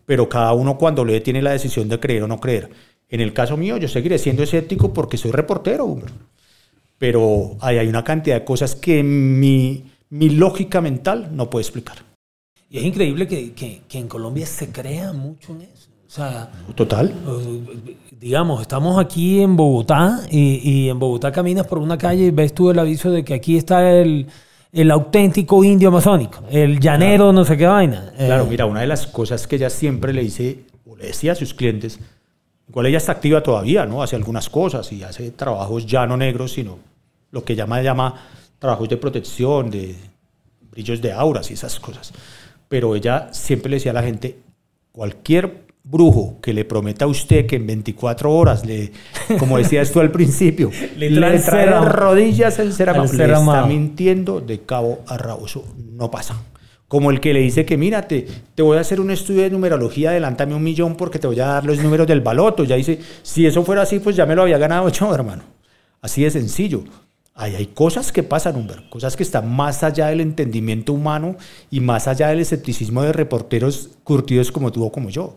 pero 0.06 0.28
cada 0.28 0.52
uno 0.52 0.78
cuando 0.78 1.04
lee 1.04 1.20
tiene 1.20 1.42
la 1.42 1.50
decisión 1.50 1.88
de 1.88 2.00
creer 2.00 2.22
o 2.22 2.28
no 2.28 2.40
creer. 2.40 2.70
En 3.08 3.20
el 3.20 3.32
caso 3.32 3.56
mío, 3.56 3.76
yo 3.76 3.88
seguiré 3.88 4.18
siendo 4.18 4.42
escéptico 4.42 4.92
porque 4.92 5.16
soy 5.16 5.32
reportero, 5.32 5.84
hombre 5.84 6.12
pero 6.98 7.56
ahí 7.60 7.78
hay 7.78 7.88
una 7.88 8.04
cantidad 8.04 8.36
de 8.40 8.44
cosas 8.44 8.74
que 8.74 9.02
mi, 9.02 9.84
mi 10.10 10.30
lógica 10.30 10.80
mental 10.80 11.30
no 11.32 11.50
puede 11.50 11.62
explicar. 11.62 11.96
Y 12.70 12.78
es 12.78 12.84
increíble 12.84 13.26
que, 13.28 13.52
que, 13.52 13.82
que 13.88 13.98
en 13.98 14.08
Colombia 14.08 14.46
se 14.46 14.70
crea 14.72 15.12
mucho 15.12 15.52
en 15.52 15.62
eso. 15.62 15.90
O 16.06 16.10
sea, 16.10 16.50
Total. 16.74 17.08
eh, 17.10 17.96
digamos, 18.20 18.60
estamos 18.62 18.98
aquí 18.98 19.40
en 19.40 19.56
Bogotá 19.56 20.20
y, 20.30 20.60
y 20.62 20.88
en 20.88 20.98
Bogotá 20.98 21.32
caminas 21.32 21.66
por 21.66 21.78
una 21.78 21.98
calle 21.98 22.26
y 22.26 22.30
ves 22.30 22.54
tú 22.54 22.70
el 22.70 22.78
aviso 22.78 23.10
de 23.10 23.24
que 23.24 23.34
aquí 23.34 23.56
está 23.56 23.90
el, 23.92 24.26
el 24.72 24.90
auténtico 24.92 25.62
indio 25.64 25.88
amazónico, 25.88 26.44
el 26.50 26.78
llanero 26.78 27.32
no 27.32 27.44
sé 27.44 27.56
qué 27.56 27.66
vaina. 27.66 28.12
Eh, 28.16 28.26
Claro, 28.26 28.46
mira, 28.46 28.66
una 28.66 28.80
de 28.80 28.86
las 28.86 29.06
cosas 29.08 29.46
que 29.46 29.56
ella 29.56 29.70
siempre 29.70 30.12
le 30.12 30.22
dice, 30.22 30.60
o 30.86 30.96
le 30.96 31.06
decía 31.06 31.32
a 31.32 31.34
sus 31.36 31.52
clientes, 31.52 31.98
igual 32.68 32.86
ella 32.86 32.98
está 32.98 33.12
activa 33.12 33.42
todavía, 33.42 33.86
¿no? 33.86 34.02
Hace 34.02 34.16
algunas 34.16 34.48
cosas 34.48 34.90
y 34.92 35.02
hace 35.02 35.30
trabajos 35.32 35.86
ya 35.86 36.06
no 36.06 36.16
negros, 36.16 36.52
sino 36.52 36.78
lo 37.30 37.44
que 37.44 37.56
llama, 37.56 37.82
llama 37.82 38.14
trabajos 38.58 38.88
de 38.88 38.96
protección, 38.96 39.70
de 39.70 39.96
brillos 40.70 41.00
de 41.02 41.12
auras 41.12 41.50
y 41.50 41.54
esas 41.54 41.78
cosas. 41.80 42.12
Pero 42.68 42.96
ella 42.96 43.28
siempre 43.32 43.70
le 43.70 43.76
decía 43.76 43.92
a 43.92 43.94
la 43.94 44.02
gente, 44.02 44.38
cualquier 44.92 45.64
brujo 45.82 46.38
que 46.40 46.54
le 46.54 46.64
prometa 46.64 47.04
a 47.04 47.08
usted 47.08 47.46
que 47.46 47.56
en 47.56 47.66
24 47.66 48.32
horas, 48.32 48.64
le, 48.64 48.90
como 49.38 49.58
decías 49.58 49.92
tú 49.92 50.00
al 50.00 50.10
principio, 50.10 50.70
Le 50.96 51.10
le, 51.10 51.38
trae 51.40 51.66
rodillas 51.66 52.58
amado, 52.58 53.08
ser 53.08 53.28
le 53.28 53.34
está 53.34 53.66
mintiendo 53.66 54.40
de 54.40 54.60
cabo 54.60 55.00
a 55.06 55.18
rabo. 55.18 55.44
Eso 55.44 55.64
no 55.92 56.10
pasa. 56.10 56.40
Como 56.94 57.10
el 57.10 57.18
que 57.18 57.34
le 57.34 57.40
dice 57.40 57.64
que, 57.64 57.76
mírate, 57.76 58.24
te 58.54 58.62
voy 58.62 58.78
a 58.78 58.80
hacer 58.80 59.00
un 59.00 59.10
estudio 59.10 59.42
de 59.42 59.50
numerología, 59.50 60.10
adelántame 60.10 60.54
un 60.54 60.62
millón 60.62 60.96
porque 60.96 61.18
te 61.18 61.26
voy 61.26 61.40
a 61.40 61.46
dar 61.46 61.64
los 61.64 61.82
números 61.82 62.06
del 62.06 62.20
baloto. 62.20 62.62
Ya 62.62 62.76
dice, 62.76 63.00
si 63.24 63.44
eso 63.44 63.64
fuera 63.64 63.82
así, 63.82 63.98
pues 63.98 64.14
ya 64.14 64.26
me 64.26 64.36
lo 64.36 64.42
había 64.42 64.58
ganado 64.58 64.88
yo, 64.90 65.12
hermano. 65.12 65.42
Así 66.00 66.22
de 66.22 66.30
sencillo. 66.30 66.84
Ahí 67.34 67.56
hay 67.56 67.66
cosas 67.66 68.12
que 68.12 68.22
pasan, 68.22 68.54
Humber, 68.54 68.88
cosas 68.90 69.16
que 69.16 69.24
están 69.24 69.52
más 69.52 69.82
allá 69.82 70.06
del 70.06 70.20
entendimiento 70.20 70.92
humano 70.92 71.36
y 71.68 71.80
más 71.80 72.06
allá 72.06 72.28
del 72.28 72.38
escepticismo 72.38 73.02
de 73.02 73.12
reporteros 73.12 73.90
curtidos 74.04 74.52
como 74.52 74.70
tú 74.70 74.84
o 74.84 74.92
como 74.92 75.10
yo. 75.10 75.34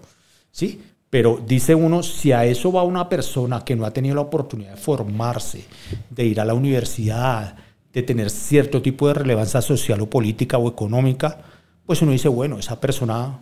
¿Sí? 0.52 0.80
Pero 1.10 1.42
dice 1.44 1.74
uno, 1.74 2.04
si 2.04 2.34
a 2.34 2.46
eso 2.46 2.72
va 2.72 2.84
una 2.84 3.10
persona 3.10 3.66
que 3.66 3.76
no 3.76 3.84
ha 3.84 3.92
tenido 3.92 4.14
la 4.14 4.22
oportunidad 4.22 4.76
de 4.76 4.78
formarse, 4.78 5.66
de 6.12 6.24
ir 6.24 6.40
a 6.40 6.46
la 6.46 6.54
universidad, 6.54 7.56
de 7.98 8.04
tener 8.04 8.30
cierto 8.30 8.80
tipo 8.84 9.08
de 9.08 9.16
relevancia 9.16 9.60
social 9.60 10.00
o 10.02 10.08
política 10.08 10.60
o 10.60 10.70
económica, 10.70 11.40
pues 11.84 12.00
uno 12.04 12.12
dice, 12.12 12.28
bueno, 12.28 12.60
esa 12.60 12.80
persona 12.80 13.40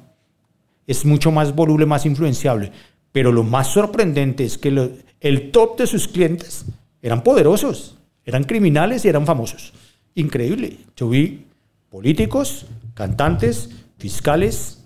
es 0.87 1.03
mucho 1.03 1.29
más 1.29 1.53
voluble, 1.53 1.85
más 1.85 2.05
influenciable. 2.05 2.71
Pero 3.11 3.33
lo 3.33 3.43
más 3.43 3.67
sorprendente 3.67 4.45
es 4.45 4.57
que 4.57 5.03
el 5.19 5.51
top 5.51 5.79
de 5.79 5.87
sus 5.87 6.07
clientes 6.07 6.63
eran 7.01 7.21
poderosos, 7.21 7.97
eran 8.23 8.45
criminales 8.45 9.03
y 9.03 9.09
eran 9.09 9.25
famosos. 9.25 9.73
Increíble. 10.13 10.77
Yo 10.95 11.09
vi 11.09 11.47
políticos, 11.89 12.65
cantantes, 12.93 13.71
fiscales, 13.97 14.85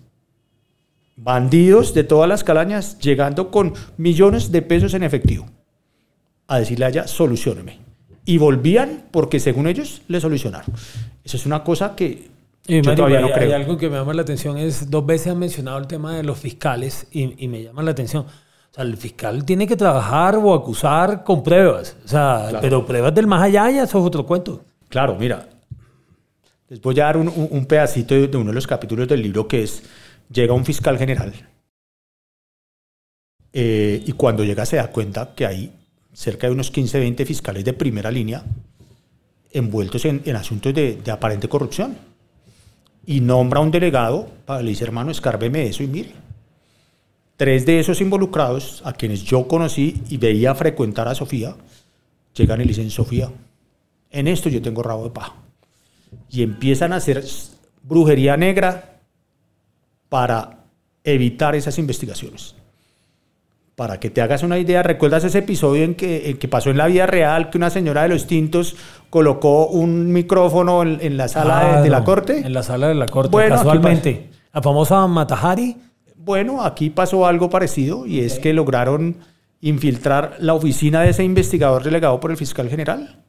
bandidos 1.15 1.93
de 1.93 2.05
todas 2.05 2.27
las 2.27 2.43
calañas 2.43 2.97
llegando 2.97 3.51
con 3.51 3.75
millones 3.97 4.51
de 4.51 4.63
pesos 4.63 4.95
en 4.95 5.03
efectivo 5.03 5.45
a 6.47 6.57
decirle 6.57 6.85
a 6.85 6.89
ella, 6.89 7.07
solucioneme. 7.07 7.88
Y 8.29 8.37
volvían 8.37 9.05
porque 9.11 9.39
según 9.39 9.67
ellos 9.67 10.01
le 10.07 10.19
solucionaron. 10.21 10.71
Eso 11.23 11.37
es 11.37 11.45
una 11.45 11.63
cosa 11.63 11.95
que 11.95 12.29
Y, 12.67 12.81
yo 12.81 12.93
todavía 12.95 13.21
no 13.21 13.27
hay, 13.27 13.33
creo. 13.33 13.47
hay 13.47 13.53
algo 13.61 13.77
que 13.77 13.89
me 13.89 13.97
llama 13.97 14.13
la 14.13 14.21
atención 14.21 14.57
es 14.57 14.89
dos 14.91 15.03
veces 15.05 15.27
han 15.31 15.39
mencionado 15.39 15.77
el 15.79 15.87
tema 15.87 16.15
de 16.15 16.23
los 16.23 16.37
fiscales 16.37 17.07
y, 17.11 17.43
y 17.43 17.47
me 17.47 17.63
llama 17.63 17.81
la 17.81 17.91
atención. 17.91 18.25
O 18.25 18.73
sea, 18.73 18.83
el 18.83 18.97
fiscal 18.97 19.43
tiene 19.45 19.65
que 19.65 19.75
trabajar 19.75 20.35
o 20.35 20.53
acusar 20.53 21.23
con 21.23 21.41
pruebas. 21.41 21.95
O 22.05 22.07
sea, 22.07 22.45
Claro. 22.49 22.59
pero 22.61 22.85
pruebas 22.85 23.15
del 23.15 23.25
más 23.25 23.41
allá 23.41 23.69
ya 23.71 23.83
eso 23.83 23.97
es 23.99 24.05
otro 24.05 24.25
cuento. 24.27 24.63
Claro, 24.89 25.15
mira, 25.19 25.49
les 26.67 26.79
voy 26.81 26.99
a 26.99 27.05
dar 27.05 27.17
un, 27.17 27.65
pedacito 27.65 28.13
de, 28.13 28.27
de 28.27 28.37
uno 28.37 28.51
de 28.51 28.55
los 28.55 28.67
capítulos 28.67 29.07
del 29.07 29.23
libro 29.23 29.47
que 29.47 29.63
es, 29.63 29.81
llega 30.31 30.53
un 30.53 30.65
fiscal 30.65 30.97
general 30.99 31.33
eh, 33.53 34.03
y 34.05 34.11
cuando 34.11 34.43
llega 34.43 34.65
se 34.67 34.75
da 34.75 34.91
cuenta 34.91 35.33
que 35.35 35.45
hay 35.47 35.71
cerca 36.13 36.47
de 36.47 36.53
unos 36.53 36.71
15, 36.71 36.99
20 36.99 37.25
fiscales 37.25 37.63
de 37.63 37.73
primera 37.73 38.11
línea 38.11 38.43
envueltos 39.51 40.05
en, 40.05 40.35
asuntos 40.35 40.73
de, 40.73 41.01
aparente 41.11 41.47
corrupción. 41.47 41.97
Y 43.05 43.21
nombra 43.21 43.59
un 43.59 43.71
delegado, 43.71 44.29
para 44.45 44.61
le 44.61 44.69
dice, 44.69 44.83
hermano, 44.83 45.11
escárbeme 45.11 45.65
eso 45.65 45.83
y 45.83 45.87
mire. 45.87 46.11
Tres 47.37 47.65
de 47.65 47.79
esos 47.79 48.01
involucrados, 48.01 48.81
a 48.85 48.93
quienes 48.93 49.23
yo 49.23 49.47
conocí 49.47 50.03
y 50.09 50.17
veía 50.17 50.53
frecuentar 50.53 51.07
a 51.07 51.15
Sofía, 51.15 51.55
llegan 52.35 52.61
y 52.61 52.65
le 52.65 52.69
dicen, 52.69 52.89
Sofía, 52.91 53.31
en 54.11 54.27
esto 54.27 54.49
yo 54.49 54.61
tengo 54.61 54.83
rabo 54.83 55.05
de 55.05 55.11
paja. 55.11 55.35
Y 56.29 56.43
empiezan 56.43 56.93
a 56.93 56.97
hacer 56.97 57.23
brujería 57.81 58.35
negra 58.37 58.99
para 60.09 60.65
evitar 61.03 61.55
esas 61.55 61.79
investigaciones. 61.79 62.55
Para 63.79 63.97
que 63.97 64.09
te 64.09 64.19
hagas 64.21 64.43
una 64.43 64.57
idea, 64.59 64.83
¿recuerdas 64.83 65.23
ese 65.23 65.37
episodio 65.37 65.85
en 65.85 65.95
que, 65.95 66.29
en 66.31 66.37
que 66.37 66.49
pasó 66.49 66.69
en 66.69 66.75
la 66.75 66.87
vida 66.87 67.05
real 67.07 67.49
que 67.49 67.57
una 67.57 67.69
señora 67.69 68.03
de 68.03 68.09
los 68.09 68.27
tintos 68.27 68.75
colocó 69.09 69.67
un 69.67 70.11
micrófono 70.11 70.81
en, 70.83 70.97
en 70.99 71.15
la 71.15 71.29
sala 71.29 71.77
de, 71.77 71.83
de 71.83 71.89
la 71.89 72.03
corte? 72.03 72.39
En 72.39 72.51
la 72.53 72.61
sala 72.61 72.89
de 72.89 72.95
la 72.95 73.05
corte, 73.05 73.31
Bueno, 73.31 73.55
casualmente. 73.55 74.31
La 74.53 74.61
famosa 74.61 75.07
Matajari. 75.07 75.77
Bueno, 76.17 76.61
aquí 76.61 76.89
pasó 76.89 77.25
algo 77.25 77.49
parecido 77.49 78.05
y 78.05 78.19
es 78.19 78.39
que 78.39 78.51
lograron 78.51 79.15
infiltrar 79.61 80.35
la 80.39 80.55
oficina 80.55 80.99
de 81.03 81.11
ese 81.11 81.23
investigador 81.23 81.81
delegado 81.81 82.19
por 82.19 82.31
el 82.31 82.37
fiscal 82.37 82.67
general. 82.67 83.23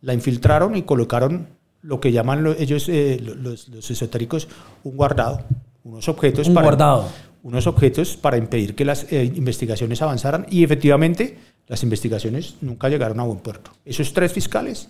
La 0.00 0.14
infiltraron 0.14 0.74
y 0.74 0.82
colocaron 0.82 1.46
lo 1.80 2.00
que 2.00 2.10
llaman 2.10 2.42
lo- 2.42 2.54
ellos, 2.58 2.88
eh, 2.88 3.20
lo- 3.22 3.36
los, 3.36 3.68
los 3.68 3.88
esotéricos, 3.88 4.48
un 4.82 4.96
guardado, 4.96 5.42
unos 5.84 6.08
objetos 6.08 6.48
Un 6.48 6.54
para 6.54 6.66
guardado. 6.66 7.08
Unos 7.42 7.66
objetos 7.66 8.16
para 8.16 8.36
impedir 8.36 8.74
que 8.74 8.84
las 8.84 9.10
eh, 9.12 9.24
investigaciones 9.24 10.00
avanzaran 10.00 10.46
y 10.48 10.62
efectivamente 10.62 11.38
las 11.66 11.82
investigaciones 11.82 12.56
nunca 12.60 12.88
llegaron 12.88 13.18
a 13.20 13.24
buen 13.24 13.40
puerto. 13.40 13.72
Esos 13.84 14.12
tres 14.12 14.32
fiscales, 14.32 14.88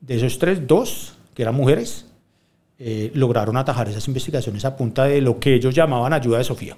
de 0.00 0.16
esos 0.16 0.38
tres, 0.38 0.66
dos, 0.66 1.14
que 1.34 1.42
eran 1.42 1.54
mujeres, 1.54 2.06
eh, 2.78 3.10
lograron 3.14 3.56
atajar 3.56 3.88
esas 3.88 4.06
investigaciones 4.06 4.64
a 4.64 4.76
punta 4.76 5.04
de 5.04 5.20
lo 5.20 5.40
que 5.40 5.54
ellos 5.54 5.74
llamaban 5.74 6.12
ayuda 6.12 6.38
de 6.38 6.44
Sofía. 6.44 6.76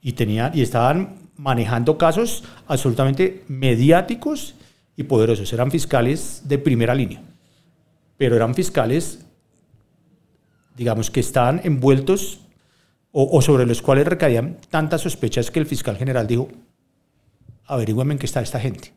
Y, 0.00 0.12
tenían, 0.12 0.56
y 0.56 0.62
estaban 0.62 1.16
manejando 1.36 1.98
casos 1.98 2.44
absolutamente 2.68 3.44
mediáticos 3.48 4.54
y 4.96 5.04
poderosos. 5.04 5.52
Eran 5.52 5.70
fiscales 5.70 6.42
de 6.44 6.58
primera 6.58 6.94
línea, 6.94 7.22
pero 8.16 8.36
eran 8.36 8.54
fiscales, 8.54 9.24
digamos, 10.76 11.10
que 11.10 11.20
estaban 11.20 11.60
envueltos 11.64 12.40
o, 13.12 13.28
o 13.38 13.42
sobre 13.42 13.66
los 13.66 13.80
cuales 13.82 14.06
recaían 14.06 14.58
tantas 14.70 15.00
sospechas 15.02 15.50
que 15.50 15.60
el 15.60 15.66
fiscal 15.66 15.96
general 15.96 16.26
dijo, 16.26 16.48
averígüenme 17.66 18.14
en 18.14 18.18
qué 18.18 18.26
está 18.26 18.40
esta 18.40 18.60
gente. 18.60 18.92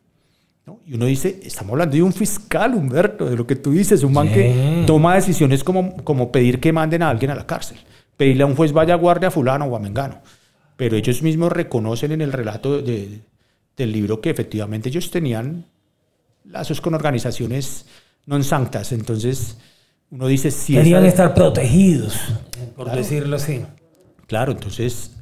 ¿no? 0.66 0.80
Y 0.86 0.94
uno 0.94 1.06
dice, 1.06 1.40
estamos 1.42 1.72
hablando 1.72 1.96
de 1.96 2.02
un 2.02 2.12
fiscal, 2.12 2.74
Humberto, 2.74 3.28
de 3.28 3.36
lo 3.36 3.46
que 3.46 3.56
tú 3.56 3.72
dices, 3.72 4.02
un 4.04 4.12
man 4.12 4.28
Sí. 4.28 4.34
que 4.34 4.84
toma 4.86 5.14
decisiones 5.16 5.64
como, 5.64 5.96
como 6.04 6.30
pedir 6.30 6.60
que 6.60 6.72
manden 6.72 7.02
a 7.02 7.10
alguien 7.10 7.30
a 7.30 7.34
la 7.34 7.46
cárcel, 7.46 7.78
pedirle 8.16 8.44
a 8.44 8.46
un 8.46 8.54
juez 8.54 8.72
vaya 8.72 8.94
a 8.94 8.96
guardia 8.96 9.28
a 9.28 9.30
fulano 9.30 9.64
o 9.66 9.76
a 9.76 9.80
mengano. 9.80 10.20
Pero 10.76 10.96
ellos 10.96 11.22
mismos 11.22 11.52
reconocen 11.52 12.12
en 12.12 12.20
el 12.20 12.32
relato 12.32 12.80
de- 12.80 13.20
del 13.76 13.92
libro 13.92 14.20
que 14.20 14.30
efectivamente 14.30 14.88
ellos 14.88 15.10
tenían 15.10 15.66
lazos 16.44 16.80
con 16.80 16.94
organizaciones 16.94 17.86
non 18.26 18.44
sanctas. 18.46 18.92
Entonces, 18.92 19.58
uno 20.14 20.28
dice, 20.28 20.50
si 20.54 20.74
Querían 20.74 21.02
esa- 21.02 21.08
estar 21.26 21.34
protegidos, 21.34 22.14
por 22.76 22.86
Claro. 22.86 22.98
decirlo 23.00 23.36
así. 23.36 23.64
Claro, 24.26 24.52
entonces 24.52 25.12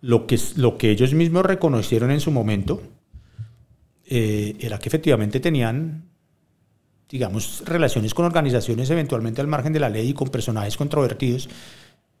lo 0.00 0.26
que, 0.26 0.38
lo 0.56 0.78
que 0.78 0.90
ellos 0.90 1.14
mismos 1.14 1.44
reconocieron 1.44 2.10
en 2.10 2.20
su 2.20 2.30
momento 2.30 2.82
eh, 4.04 4.56
era 4.60 4.78
que 4.78 4.88
efectivamente 4.88 5.40
tenían, 5.40 6.04
digamos, 7.08 7.62
relaciones 7.66 8.14
con 8.14 8.24
organizaciones 8.24 8.88
eventualmente 8.90 9.40
al 9.40 9.46
margen 9.46 9.72
de 9.72 9.80
la 9.80 9.88
ley 9.88 10.10
y 10.10 10.14
con 10.14 10.28
personajes 10.28 10.76
controvertidos 10.76 11.48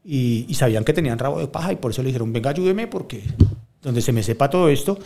y, 0.04 0.46
y 0.48 0.54
sabían 0.54 0.84
que 0.84 0.92
tenían 0.92 1.18
rabo 1.18 1.38
de 1.38 1.48
paja 1.48 1.72
y 1.72 1.76
por 1.76 1.90
eso 1.90 2.02
le 2.02 2.08
dijeron, 2.08 2.32
venga, 2.32 2.50
ayúdeme 2.50 2.86
porque 2.86 3.22
donde 3.82 4.00
se 4.00 4.12
me 4.12 4.22
sepa 4.22 4.50
todo 4.50 4.68
esto, 4.68 4.98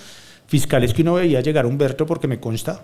fiscales 0.47 0.95
que 0.95 1.03
uno 1.03 1.15
veía 1.15 1.41
llegar 1.41 1.65
a 1.65 1.69
Humberto 1.69 2.07
porque 2.07 2.29
me 2.29 2.41
consta 2.41 2.83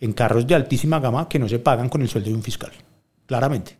en 0.00 0.12
carros 0.12 0.46
de 0.46 0.54
altísima 0.54 1.00
gama 1.00 1.28
que 1.28 1.38
no 1.38 1.48
se 1.48 1.58
pagan 1.58 1.88
con 1.88 2.02
el 2.02 2.08
sueldo 2.08 2.30
de 2.30 2.36
un 2.36 2.42
fiscal, 2.42 2.72
claramente. 3.26 3.76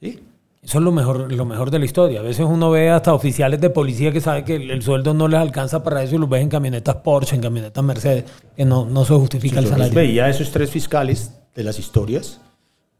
¿sí? 0.00 0.20
Eso 0.62 0.78
es 0.78 0.84
lo 0.84 0.92
mejor, 0.92 1.32
lo 1.32 1.44
mejor 1.46 1.70
de 1.70 1.78
la 1.78 1.86
historia. 1.86 2.20
A 2.20 2.22
veces 2.22 2.44
uno 2.46 2.70
ve 2.70 2.90
hasta 2.90 3.14
oficiales 3.14 3.60
de 3.60 3.70
policía 3.70 4.12
que 4.12 4.20
sabe 4.20 4.44
que 4.44 4.56
el, 4.56 4.70
el 4.70 4.82
sueldo 4.82 5.14
no 5.14 5.26
les 5.26 5.40
alcanza 5.40 5.82
para 5.82 6.02
eso 6.02 6.16
y 6.16 6.18
los 6.18 6.28
ves 6.28 6.42
en 6.42 6.50
camionetas 6.50 6.96
Porsche, 6.96 7.34
en 7.34 7.40
camionetas 7.42 7.82
Mercedes, 7.82 8.24
que 8.54 8.64
no, 8.66 8.84
no 8.84 9.04
se 9.06 9.14
justifica 9.14 9.58
el 9.58 9.64
Nosotros 9.64 9.88
salario. 9.88 10.08
veía 10.08 10.24
a 10.26 10.28
esos 10.28 10.50
tres 10.50 10.70
fiscales 10.70 11.40
de 11.54 11.64
las 11.64 11.78
historias 11.78 12.40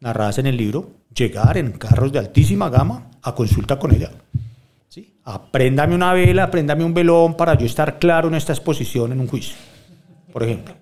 narradas 0.00 0.38
en 0.38 0.46
el 0.46 0.56
libro 0.56 0.90
llegar 1.14 1.58
en 1.58 1.72
carros 1.72 2.12
de 2.12 2.18
altísima 2.18 2.70
gama 2.70 3.10
a 3.22 3.34
consulta 3.34 3.78
con 3.78 3.94
ella. 3.94 4.10
¿Sí? 4.88 5.18
Apréndame 5.24 5.94
una 5.94 6.14
vela, 6.14 6.44
apréndame 6.44 6.82
un 6.82 6.94
velón 6.94 7.36
para 7.36 7.58
yo 7.58 7.66
estar 7.66 7.98
claro 7.98 8.28
en 8.28 8.36
esta 8.36 8.54
exposición 8.54 9.12
en 9.12 9.20
un 9.20 9.28
juicio, 9.28 9.56
por 10.32 10.42
ejemplo. 10.42 10.74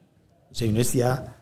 Si 0.52 0.68
uno 0.68 0.78
decía, 0.78 1.37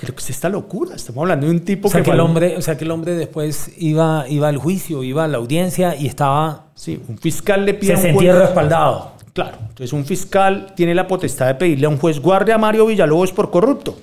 Creo 0.00 0.14
que 0.14 0.20
es 0.22 0.30
esta 0.30 0.48
locura. 0.48 0.96
Estamos 0.96 1.22
hablando 1.22 1.46
de 1.46 1.52
un 1.52 1.60
tipo 1.60 1.88
O 1.88 1.90
sea, 1.90 2.00
que 2.00 2.06
que 2.06 2.10
el 2.10 2.20
hombre, 2.20 2.56
o 2.56 2.62
sea, 2.62 2.76
que 2.76 2.84
el 2.84 2.90
hombre 2.90 3.14
después 3.14 3.70
iba, 3.78 4.28
iba 4.28 4.48
al 4.48 4.56
juicio, 4.56 5.02
iba 5.04 5.24
a 5.24 5.28
la 5.28 5.38
audiencia 5.38 5.94
y 5.94 6.06
estaba... 6.06 6.66
Sí, 6.74 7.00
un 7.08 7.18
fiscal 7.18 7.64
le 7.64 7.74
pide 7.74 7.96
Se 7.96 8.02
sentía 8.02 8.34
respaldado. 8.34 9.12
Claro, 9.32 9.58
entonces 9.60 9.92
un 9.92 10.04
fiscal 10.04 10.72
tiene 10.74 10.94
la 10.94 11.06
potestad 11.06 11.46
de 11.46 11.54
pedirle 11.54 11.86
a 11.86 11.88
un 11.88 11.98
juez 11.98 12.18
guardia 12.18 12.56
a 12.56 12.58
Mario 12.58 12.86
Villalobos 12.86 13.32
por 13.32 13.50
corrupto. 13.50 13.96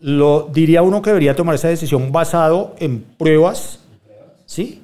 Lo 0.00 0.48
diría 0.52 0.82
uno 0.82 1.00
que 1.02 1.10
debería 1.10 1.34
tomar 1.34 1.54
esa 1.54 1.68
decisión 1.68 2.12
basado 2.12 2.76
en 2.78 3.00
pruebas, 3.00 3.80
¿sí? 4.46 4.82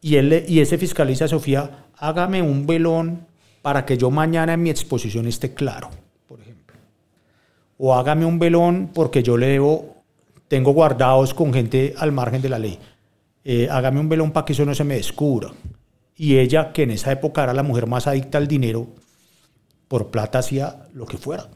Y, 0.00 0.16
él, 0.16 0.28
le- 0.30 0.44
y 0.48 0.60
ese 0.60 0.78
fiscal 0.78 1.06
le 1.06 1.12
dice 1.12 1.24
a 1.24 1.28
Sofía, 1.28 1.84
hágame 1.98 2.40
un 2.42 2.66
velón 2.66 3.26
para 3.60 3.84
que 3.84 3.98
yo 3.98 4.10
mañana 4.10 4.54
en 4.54 4.62
mi 4.62 4.70
exposición 4.70 5.26
esté 5.26 5.52
claro, 5.52 5.90
por 6.28 6.40
ejemplo. 6.40 6.61
O 7.84 7.96
hágame 7.96 8.24
un 8.24 8.38
velón 8.38 8.90
porque 8.94 9.24
yo 9.24 9.36
le 9.36 9.48
debo, 9.48 10.04
tengo 10.46 10.72
guardados 10.72 11.34
con 11.34 11.52
gente 11.52 11.94
al 11.98 12.12
margen 12.12 12.40
de 12.40 12.48
la 12.48 12.60
ley. 12.60 12.78
Eh, 13.42 13.66
hágame 13.68 13.98
un 13.98 14.08
velón 14.08 14.30
para 14.30 14.44
que 14.44 14.52
eso 14.52 14.64
no 14.64 14.72
se 14.72 14.84
me 14.84 14.94
descubra. 14.94 15.50
Y 16.14 16.38
ella, 16.38 16.72
que 16.72 16.84
en 16.84 16.92
esa 16.92 17.10
época 17.10 17.42
era 17.42 17.52
la 17.52 17.64
mujer 17.64 17.88
más 17.88 18.06
adicta 18.06 18.38
al 18.38 18.46
dinero, 18.46 18.86
por 19.88 20.12
plata 20.12 20.38
hacía 20.38 20.86
lo 20.94 21.06
que 21.06 21.18
fuera. 21.18 21.48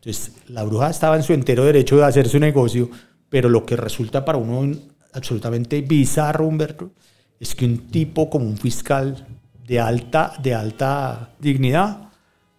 Entonces, 0.00 0.32
la 0.48 0.64
bruja 0.64 0.90
estaba 0.90 1.14
en 1.14 1.22
su 1.22 1.32
entero 1.32 1.64
derecho 1.64 1.98
de 1.98 2.04
hacer 2.04 2.28
su 2.28 2.40
negocio, 2.40 2.90
pero 3.28 3.48
lo 3.48 3.64
que 3.64 3.76
resulta 3.76 4.24
para 4.24 4.38
uno 4.38 4.76
absolutamente 5.12 5.80
bizarro, 5.82 6.48
Humberto, 6.48 6.90
es 7.38 7.54
que 7.54 7.64
un 7.64 7.78
tipo 7.92 8.28
como 8.28 8.46
un 8.46 8.56
fiscal 8.56 9.24
de 9.64 9.78
alta, 9.78 10.32
de 10.42 10.52
alta 10.52 11.30
dignidad 11.38 12.10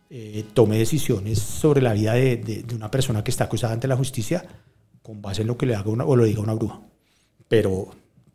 eh, 0.09 0.45
tome 0.53 0.77
decisiones 0.77 1.39
sobre 1.39 1.81
la 1.81 1.93
vida 1.93 2.13
de, 2.13 2.37
de- 2.37 2.63
de 2.63 2.75
una 2.75 2.91
persona 2.91 3.23
que 3.23 3.31
está 3.31 3.45
acusada 3.45 3.73
ante 3.73 3.87
la 3.87 3.95
justicia 3.97 4.45
con 5.01 5.21
base 5.21 5.41
en 5.41 5.47
lo 5.47 5.57
que 5.57 5.65
le 5.65 5.75
haga 5.75 5.89
una, 5.91 6.05
o 6.05 6.15
lo 6.15 6.23
diga 6.25 6.41
una 6.41 6.53
bruja. 6.53 6.79
Pero 7.47 7.89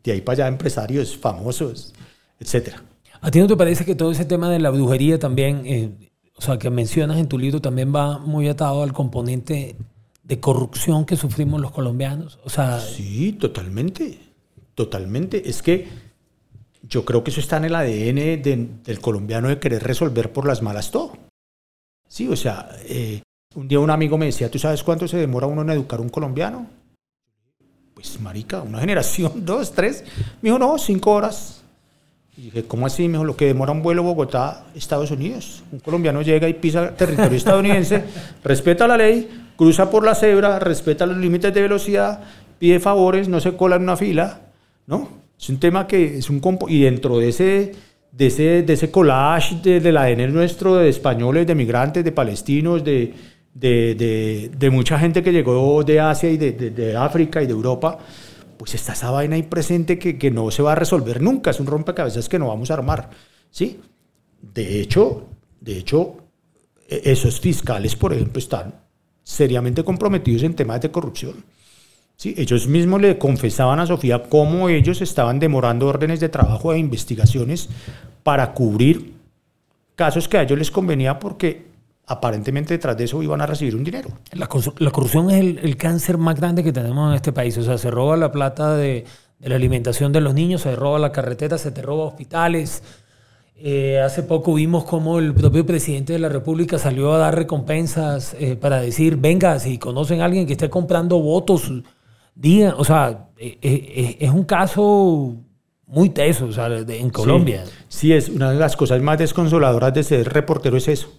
de 0.04 0.12
ahí 0.12 0.20
para 0.20 0.44
allá 0.44 0.48
empresarios 0.48 1.16
famosos, 1.16 1.92
etcétera. 2.38 2.82
¿A 3.20 3.30
ti 3.30 3.38
no 3.40 3.46
te 3.46 3.56
parece 3.56 3.84
que 3.84 3.94
todo 3.94 4.12
ese 4.12 4.24
tema 4.24 4.48
de 4.50 4.58
la 4.60 4.70
brujería 4.70 5.18
también, 5.18 5.62
eh, 5.66 5.90
o 6.36 6.40
sea, 6.42 6.58
que 6.58 6.70
mencionas 6.70 7.18
en 7.18 7.28
tu 7.28 7.38
libro, 7.38 7.60
también 7.60 7.94
va 7.94 8.18
muy 8.18 8.48
atado 8.48 8.82
al 8.82 8.92
componente 8.92 9.76
de 10.22 10.40
corrupción 10.40 11.04
que 11.04 11.16
sufrimos 11.16 11.60
los 11.60 11.70
colombianos? 11.72 12.38
O 12.44 12.50
sea, 12.50 12.80
Sí, 12.80 13.32
totalmente. 13.32 14.18
Totalmente. 14.74 15.48
Es 15.50 15.60
que 15.60 15.88
yo 16.88 17.04
creo 17.04 17.22
que 17.22 17.30
eso 17.30 17.40
está 17.40 17.56
en 17.58 17.64
el 17.66 17.74
ADN 17.74 18.36
de- 18.42 18.68
del 18.84 19.00
colombiano 19.00 19.48
de 19.48 19.58
querer 19.58 19.82
resolver 19.82 20.32
por 20.32 20.46
las 20.46 20.62
malas 20.62 20.90
todo. 20.90 21.12
Sí, 22.12 22.26
o 22.26 22.34
sea, 22.34 22.68
eh, 22.88 23.22
un 23.54 23.68
día 23.68 23.78
un 23.78 23.88
amigo 23.90 24.18
me 24.18 24.26
decía, 24.26 24.50
¿tú 24.50 24.58
sabes 24.58 24.82
cuánto 24.82 25.06
se 25.06 25.16
demora 25.16 25.46
uno 25.46 25.62
en 25.62 25.70
educar 25.70 26.00
un 26.00 26.08
colombiano? 26.08 26.66
Pues, 27.94 28.20
marica, 28.20 28.62
una 28.62 28.80
generación, 28.84 29.44
dos, 29.46 29.72
tres. 29.72 30.02
Me 30.42 30.48
dijo, 30.48 30.58
no, 30.58 30.76
cinco 30.76 31.12
horas. 31.12 31.62
Y 32.36 32.42
dije, 32.42 32.64
¿cómo 32.64 32.86
así? 32.86 33.04
Me 33.06 33.12
dijo, 33.12 33.24
lo 33.24 33.36
que 33.36 33.46
demora 33.46 33.70
un 33.70 33.82
vuelo 33.82 34.02
Bogotá, 34.02 34.64
Estados 34.74 35.12
Unidos. 35.12 35.62
Un 35.70 35.78
colombiano 35.78 36.20
llega 36.22 36.48
y 36.48 36.54
pisa 36.54 36.96
territorio 36.96 37.36
estadounidense, 37.36 38.02
respeta 38.44 38.88
la 38.88 38.96
ley, 38.96 39.28
cruza 39.56 39.88
por 39.88 40.04
la 40.04 40.14
cebra, 40.16 40.58
respeta 40.58 41.06
los 41.06 41.16
límites 41.18 41.54
de 41.54 41.62
velocidad, 41.62 42.24
pide 42.58 42.80
favores, 42.80 43.28
no 43.28 43.38
se 43.40 43.56
cola 43.56 43.76
en 43.76 43.82
una 43.82 43.96
fila, 43.96 44.40
¿no? 44.86 45.20
Es 45.38 45.48
un 45.48 45.60
tema 45.60 45.86
que 45.86 46.18
es 46.18 46.28
un... 46.28 46.40
compo- 46.40 46.66
Y 46.68 46.82
dentro 46.82 47.18
de 47.18 47.28
ese, 47.28 47.72
de 48.12 48.26
ese, 48.26 48.62
de 48.62 48.72
ese 48.72 48.90
collage 48.90 49.56
de, 49.62 49.80
del 49.80 49.96
ADN 49.96 50.32
nuestro, 50.32 50.76
de 50.76 50.88
españoles, 50.88 51.46
de 51.46 51.54
migrantes, 51.54 52.04
de 52.04 52.12
palestinos, 52.12 52.84
de, 52.84 53.14
de, 53.54 53.94
de- 53.94 54.50
de 54.56 54.70
mucha 54.70 54.98
gente 54.98 55.22
que 55.22 55.32
llegó 55.32 55.82
de 55.84 56.00
Asia 56.00 56.30
y 56.30 56.36
de, 56.36 56.52
de- 56.52 56.70
de 56.70 56.96
África 56.96 57.42
y 57.42 57.46
de 57.46 57.52
Europa, 57.52 57.98
pues 58.56 58.74
está 58.74 58.92
esa 58.92 59.10
vaina 59.10 59.36
ahí 59.36 59.42
presente 59.44 59.98
que, 59.98 60.18
que 60.18 60.30
no 60.30 60.50
se 60.50 60.62
va 60.62 60.72
a 60.72 60.74
resolver 60.74 61.22
nunca, 61.22 61.50
es 61.50 61.60
un 61.60 61.66
rompecabezas 61.66 62.28
que 62.28 62.38
no 62.38 62.48
vamos 62.48 62.70
a 62.70 62.74
armar, 62.74 63.10
¿sí? 63.50 63.80
De 64.42 64.80
hecho, 64.80 65.28
de 65.60 65.78
hecho, 65.78 66.16
e- 66.88 67.02
esos 67.04 67.40
fiscales, 67.40 67.96
por 67.96 68.12
ejemplo, 68.12 68.38
están 68.38 68.74
seriamente 69.22 69.84
comprometidos 69.84 70.42
en 70.42 70.54
temas 70.54 70.80
de 70.80 70.90
corrupción. 70.90 71.36
Sí, 72.20 72.34
ellos 72.36 72.68
mismos 72.68 73.00
le 73.00 73.16
confesaban 73.16 73.80
a 73.80 73.86
Sofía 73.86 74.24
cómo 74.24 74.68
ellos 74.68 75.00
estaban 75.00 75.38
demorando 75.38 75.86
órdenes 75.86 76.20
de 76.20 76.28
trabajo 76.28 76.70
e 76.74 76.78
investigaciones 76.78 77.70
para 78.22 78.52
cubrir 78.52 79.14
casos 79.94 80.28
que 80.28 80.36
a 80.36 80.42
ellos 80.42 80.58
les 80.58 80.70
convenía 80.70 81.18
porque 81.18 81.64
aparentemente 82.06 82.74
detrás 82.74 82.98
de 82.98 83.04
eso 83.04 83.22
iban 83.22 83.40
a 83.40 83.46
recibir 83.46 83.74
un 83.74 83.84
dinero. 83.84 84.10
la, 84.32 84.48
corrupción 84.48 85.30
es 85.30 85.40
el, 85.40 85.60
el 85.62 85.78
cáncer 85.78 86.18
más 86.18 86.38
grande 86.38 86.62
que 86.62 86.74
tenemos 86.74 87.08
en 87.08 87.16
este 87.16 87.32
país. 87.32 87.56
O 87.56 87.62
sea, 87.62 87.78
se 87.78 87.90
roba 87.90 88.18
la 88.18 88.30
plata 88.30 88.76
de, 88.76 89.06
de 89.38 89.48
la 89.48 89.56
alimentación 89.56 90.12
de 90.12 90.20
los 90.20 90.34
niños, 90.34 90.60
se 90.60 90.76
roba 90.76 90.98
la 90.98 91.12
carretera, 91.12 91.56
se 91.56 91.70
te 91.70 91.80
roba 91.80 92.04
hospitales. 92.04 92.82
Eh, 93.56 93.98
hace 93.98 94.24
poco 94.24 94.52
vimos 94.52 94.84
cómo 94.84 95.18
el 95.20 95.32
propio 95.32 95.64
presidente 95.64 96.12
de 96.12 96.18
la 96.18 96.28
República 96.28 96.78
salió 96.78 97.14
a 97.14 97.18
dar 97.18 97.34
recompensas 97.34 98.36
eh, 98.38 98.56
para 98.56 98.82
decir, 98.82 99.16
venga, 99.16 99.58
si 99.58 99.78
conocen 99.78 100.20
a 100.20 100.26
alguien 100.26 100.46
que 100.46 100.52
esté 100.52 100.68
comprando 100.68 101.18
votos, 101.18 101.72
digan, 102.40 102.74
o 102.76 102.84
sea, 102.84 103.28
eh, 103.36 103.58
eh, 103.60 104.16
es 104.20 104.30
un 104.30 104.44
caso 104.44 105.36
muy 105.86 106.10
teso 106.10 106.46
o 106.46 106.52
sea, 106.52 106.68
en 106.68 107.10
Colombia. 107.10 107.64
Sí, 107.66 107.72
sí, 107.88 108.12
es 108.12 108.28
una 108.28 108.52
de 108.52 108.58
las 108.58 108.76
cosas 108.76 109.02
más 109.02 109.18
desconsoladoras 109.18 109.92
de 109.92 110.02
ser 110.02 110.32
reportero 110.32 110.76
es 110.76 110.88
eso, 110.88 111.12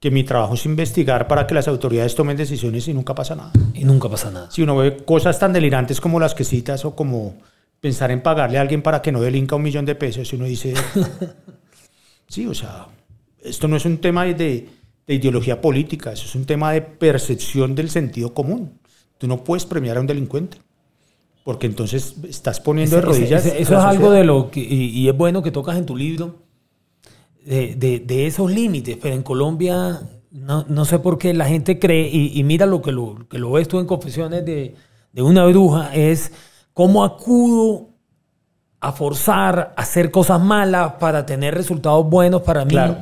que 0.00 0.10
mi 0.10 0.24
trabajo 0.24 0.54
es 0.54 0.66
investigar 0.66 1.28
para 1.28 1.46
que 1.46 1.54
las 1.54 1.68
autoridades 1.68 2.14
tomen 2.14 2.36
decisiones 2.36 2.88
y 2.88 2.94
nunca 2.94 3.14
pasa 3.14 3.36
nada. 3.36 3.52
Y 3.74 3.84
nunca 3.84 4.08
pasa 4.08 4.30
nada. 4.30 4.50
Si 4.50 4.62
uno 4.62 4.76
ve 4.76 4.96
cosas 5.04 5.38
tan 5.38 5.52
delirantes 5.52 6.00
como 6.00 6.18
las 6.18 6.34
que 6.34 6.44
citas 6.44 6.84
o 6.84 6.96
como 6.96 7.36
pensar 7.80 8.10
en 8.10 8.22
pagarle 8.22 8.58
a 8.58 8.62
alguien 8.62 8.82
para 8.82 9.02
que 9.02 9.12
no 9.12 9.20
delinca 9.20 9.54
un 9.54 9.62
millón 9.62 9.84
de 9.84 9.94
pesos, 9.94 10.32
y 10.32 10.36
uno 10.36 10.46
dice, 10.46 10.74
sí, 12.28 12.46
o 12.46 12.54
sea, 12.54 12.88
esto 13.40 13.68
no 13.68 13.76
es 13.76 13.84
un 13.84 13.98
tema 13.98 14.24
de, 14.24 14.68
de 15.06 15.14
ideología 15.14 15.60
política, 15.60 16.12
eso 16.12 16.24
es 16.24 16.34
un 16.34 16.44
tema 16.44 16.72
de 16.72 16.80
percepción 16.80 17.76
del 17.76 17.90
sentido 17.90 18.34
común. 18.34 18.80
Tú 19.18 19.26
no 19.26 19.42
puedes 19.44 19.64
premiar 19.66 19.96
a 19.96 20.00
un 20.00 20.06
delincuente, 20.06 20.58
porque 21.44 21.66
entonces 21.66 22.16
estás 22.28 22.60
poniendo 22.60 22.96
de 22.96 23.02
Ese- 23.02 23.10
ese- 23.10 23.20
rodillas. 23.20 23.46
ese- 23.46 23.62
eso 23.62 23.78
es 23.78 23.84
algo 23.84 24.10
de 24.10 24.24
lo 24.24 24.50
que, 24.50 24.60
y, 24.60 24.90
y 24.90 25.08
es 25.08 25.16
bueno 25.16 25.42
que 25.42 25.50
tocas 25.50 25.76
en 25.76 25.86
tu 25.86 25.96
libro, 25.96 26.36
de, 27.44 27.74
de- 27.76 28.00
de 28.00 28.26
esos 28.26 28.50
límites, 28.50 28.96
pero 29.00 29.14
en 29.14 29.22
Colombia 29.22 30.00
no, 30.32 30.64
no 30.68 30.84
sé 30.84 30.98
por 30.98 31.16
qué 31.18 31.32
la 31.32 31.46
gente 31.46 31.78
cree, 31.78 32.08
y, 32.12 32.38
y 32.38 32.44
mira 32.44 32.66
lo 32.66 32.82
que 32.82 32.92
lo, 32.92 33.26
que 33.28 33.38
lo 33.38 33.52
ves 33.52 33.68
tú 33.68 33.78
en 33.78 33.86
Confesiones 33.86 34.44
de, 34.44 34.74
de 35.12 35.22
una 35.22 35.46
bruja, 35.46 35.94
es 35.94 36.32
cómo 36.74 37.04
acudo 37.04 37.90
a 38.80 38.92
forzar 38.92 39.72
a 39.76 39.80
hacer 39.80 40.10
cosas 40.10 40.40
malas 40.42 40.94
para 41.00 41.24
tener 41.24 41.54
resultados 41.54 42.08
buenos 42.10 42.42
para 42.42 42.64
mí. 42.64 42.72
Claro. 42.72 42.98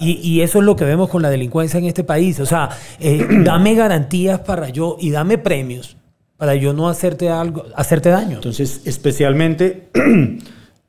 Y, 0.00 0.40
eso 0.40 0.58
es 0.58 0.64
lo 0.64 0.76
que 0.76 0.84
vemos 0.84 1.08
con 1.08 1.22
la 1.22 1.30
delincuencia 1.30 1.78
en 1.78 1.84
este 1.84 2.04
país. 2.04 2.40
O 2.40 2.46
sea, 2.46 2.68
eh, 3.00 3.26
dame 3.44 3.74
garantías 3.74 4.40
para 4.40 4.68
yo 4.68 4.96
y 5.00 5.10
dame 5.10 5.38
premios 5.38 5.96
para 6.36 6.56
yo 6.56 6.72
no 6.72 6.88
hacerte 6.88 7.30
algo, 7.30 7.64
hacerte 7.74 8.08
daño. 8.10 8.36
Entonces, 8.36 8.82
especialmente, 8.84 9.88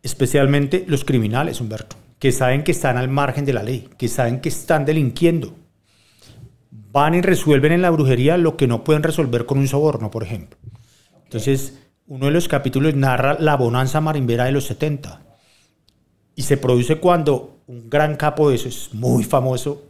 especialmente 0.03 0.85
los 0.87 1.05
criminales, 1.05 1.61
Humberto, 1.61 1.95
que 2.19 2.31
saben 2.31 2.63
que 2.63 2.71
están 2.71 2.97
al 2.97 3.09
margen 3.09 3.45
de 3.45 3.53
la 3.53 3.63
ley, 3.63 3.87
que 3.97 4.07
saben 4.07 4.41
que 4.41 4.49
están 4.49 4.85
delinquiendo. 4.85 5.55
Van 6.71 7.13
y 7.13 7.21
resuelven 7.21 7.73
en 7.73 7.81
la 7.81 7.89
brujería 7.89 8.37
lo 8.37 8.57
que 8.57 8.67
no 8.67 8.83
pueden 8.83 9.03
resolver 9.03 9.45
con 9.45 9.57
un 9.57 9.67
soborno, 9.67 10.11
por 10.11 10.23
ejemplo. 10.23 10.57
Entonces, 11.23 11.79
uno 12.07 12.25
de 12.27 12.31
los 12.31 12.47
capítulos 12.47 12.95
narra 12.95 13.37
la 13.39 13.55
bonanza 13.55 14.01
marimbera 14.01 14.45
de 14.45 14.51
los 14.51 14.65
70. 14.65 15.21
Y 16.35 16.43
se 16.43 16.57
produce 16.57 16.97
cuando 16.97 17.54
un 17.67 17.89
gran 17.89 18.15
capo 18.15 18.49
de 18.49 18.55
esos, 18.55 18.89
muy 18.93 19.23
famoso, 19.23 19.81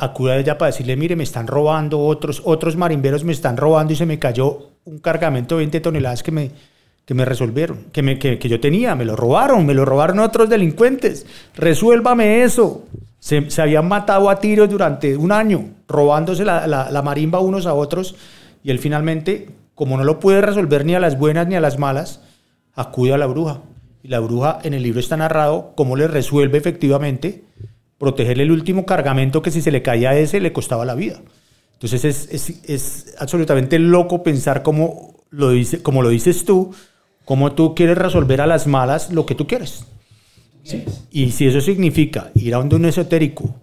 acude 0.00 0.32
a 0.32 0.36
ella 0.38 0.58
para 0.58 0.70
decirle, 0.72 0.96
mire, 0.96 1.14
me 1.16 1.22
están 1.24 1.46
robando, 1.46 2.00
otros, 2.00 2.42
otros 2.44 2.76
marimberos 2.76 3.24
me 3.24 3.32
están 3.32 3.56
robando 3.56 3.92
y 3.92 3.96
se 3.96 4.06
me 4.06 4.18
cayó 4.18 4.70
un 4.84 4.98
cargamento 4.98 5.54
de 5.54 5.60
20 5.60 5.80
toneladas 5.80 6.22
que 6.22 6.32
me, 6.32 6.50
que 7.04 7.14
me 7.14 7.24
resolvieron, 7.24 7.84
que, 7.92 8.02
me, 8.02 8.18
que, 8.18 8.38
que 8.38 8.48
yo 8.48 8.58
tenía, 8.60 8.94
me 8.96 9.04
lo 9.04 9.14
robaron, 9.14 9.64
me 9.66 9.74
lo 9.74 9.84
robaron 9.84 10.18
otros 10.18 10.48
delincuentes, 10.48 11.26
resuélvame 11.54 12.42
eso. 12.42 12.84
Se, 13.20 13.50
se 13.50 13.62
habían 13.62 13.86
matado 13.88 14.30
a 14.30 14.38
tiros 14.38 14.68
durante 14.70 15.16
un 15.16 15.32
año, 15.32 15.70
robándose 15.88 16.44
la, 16.44 16.66
la- 16.68 16.90
la 16.90 17.02
marimba 17.02 17.40
unos 17.40 17.66
a 17.66 17.74
otros, 17.74 18.14
y 18.62 18.70
él 18.70 18.78
finalmente, 18.78 19.48
como 19.74 19.96
no 19.96 20.04
lo 20.04 20.20
puede 20.20 20.40
resolver 20.40 20.84
ni 20.84 20.94
a 20.94 21.00
las 21.00 21.18
buenas 21.18 21.46
ni 21.48 21.56
a 21.56 21.60
las 21.60 21.78
malas, 21.78 22.20
acude 22.74 23.12
a 23.14 23.18
la 23.18 23.26
bruja. 23.26 23.58
Y 24.02 24.08
la 24.08 24.20
bruja 24.20 24.58
en 24.62 24.74
el 24.74 24.82
libro 24.82 25.00
está 25.00 25.16
narrado 25.16 25.72
cómo 25.76 25.96
le 25.96 26.06
resuelve 26.08 26.58
efectivamente 26.58 27.44
protegerle 27.98 28.44
el 28.44 28.52
último 28.52 28.86
cargamento 28.86 29.42
que 29.42 29.50
si 29.50 29.60
se 29.60 29.72
le 29.72 29.82
caía 29.82 30.10
a 30.10 30.16
ese 30.18 30.40
le 30.40 30.52
costaba 30.52 30.84
la 30.84 30.94
vida. 30.94 31.20
Entonces 31.74 32.04
es, 32.04 32.28
es- 32.32 32.62
es 32.64 33.14
absolutamente 33.18 33.78
loco 33.78 34.22
pensar 34.22 34.62
cómo 34.62 35.24
lo, 35.30 35.50
dice, 35.50 35.82
como 35.82 36.02
lo 36.02 36.08
dices 36.10 36.44
tú, 36.44 36.72
cómo 37.24 37.52
tú 37.52 37.74
quieres 37.74 37.98
resolver 37.98 38.40
a 38.40 38.46
las 38.46 38.66
malas 38.66 39.12
lo 39.12 39.26
que 39.26 39.34
tú 39.34 39.46
quieres. 39.46 39.84
¿sí? 40.62 40.84
Y 41.10 41.30
si 41.32 41.46
eso 41.46 41.60
significa 41.60 42.30
ir 42.34 42.54
a 42.54 42.58
donde 42.58 42.76
un 42.76 42.84
esotérico, 42.84 43.54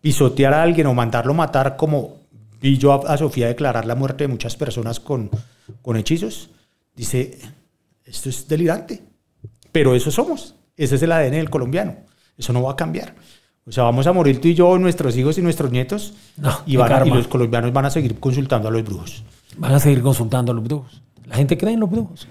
pisotear 0.00 0.54
a 0.54 0.62
alguien 0.62 0.86
o 0.86 0.94
mandarlo 0.94 1.34
matar 1.34 1.76
como 1.76 2.16
vi 2.60 2.78
yo 2.78 2.92
a, 2.92 3.12
a 3.12 3.16
Sofía 3.18 3.48
declarar 3.48 3.84
la 3.84 3.94
muerte 3.94 4.24
de 4.24 4.28
muchas 4.28 4.56
personas 4.56 4.98
con, 5.00 5.30
con 5.82 5.96
hechizos, 5.96 6.50
dice, 6.96 7.38
esto 8.04 8.28
es 8.30 8.48
delirante, 8.48 9.02
pero 9.74 9.96
eso 9.96 10.12
somos, 10.12 10.54
ese 10.76 10.94
es 10.94 11.02
el 11.02 11.10
ADN 11.10 11.32
del 11.32 11.50
colombiano, 11.50 11.96
eso 12.38 12.52
no 12.52 12.62
va 12.62 12.72
a 12.72 12.76
cambiar. 12.76 13.16
O 13.66 13.72
sea, 13.72 13.82
vamos 13.84 14.06
a 14.06 14.12
morir 14.12 14.40
tú 14.40 14.46
y 14.46 14.54
yo, 14.54 14.78
nuestros 14.78 15.16
hijos 15.16 15.36
y 15.38 15.42
nuestros 15.42 15.72
nietos, 15.72 16.14
No, 16.36 16.50
y, 16.64 16.72
qué 16.72 16.78
van 16.78 16.92
a- 16.92 16.94
y 16.94 16.98
karma. 17.00 17.16
los 17.16 17.26
colombianos 17.26 17.72
van 17.72 17.86
a 17.86 17.90
seguir 17.90 18.20
consultando 18.20 18.68
a 18.68 18.70
los 18.70 18.84
brujos, 18.84 19.24
Van 19.56 19.72
a 19.72 19.80
seguir 19.80 20.00
consultando 20.02 20.52
a 20.52 20.54
los 20.54 20.62
brujos. 20.64 21.02
La 21.26 21.36
gente 21.36 21.58
cree 21.58 21.72
en 21.74 21.80
los 21.80 21.90
brujos. 21.90 22.28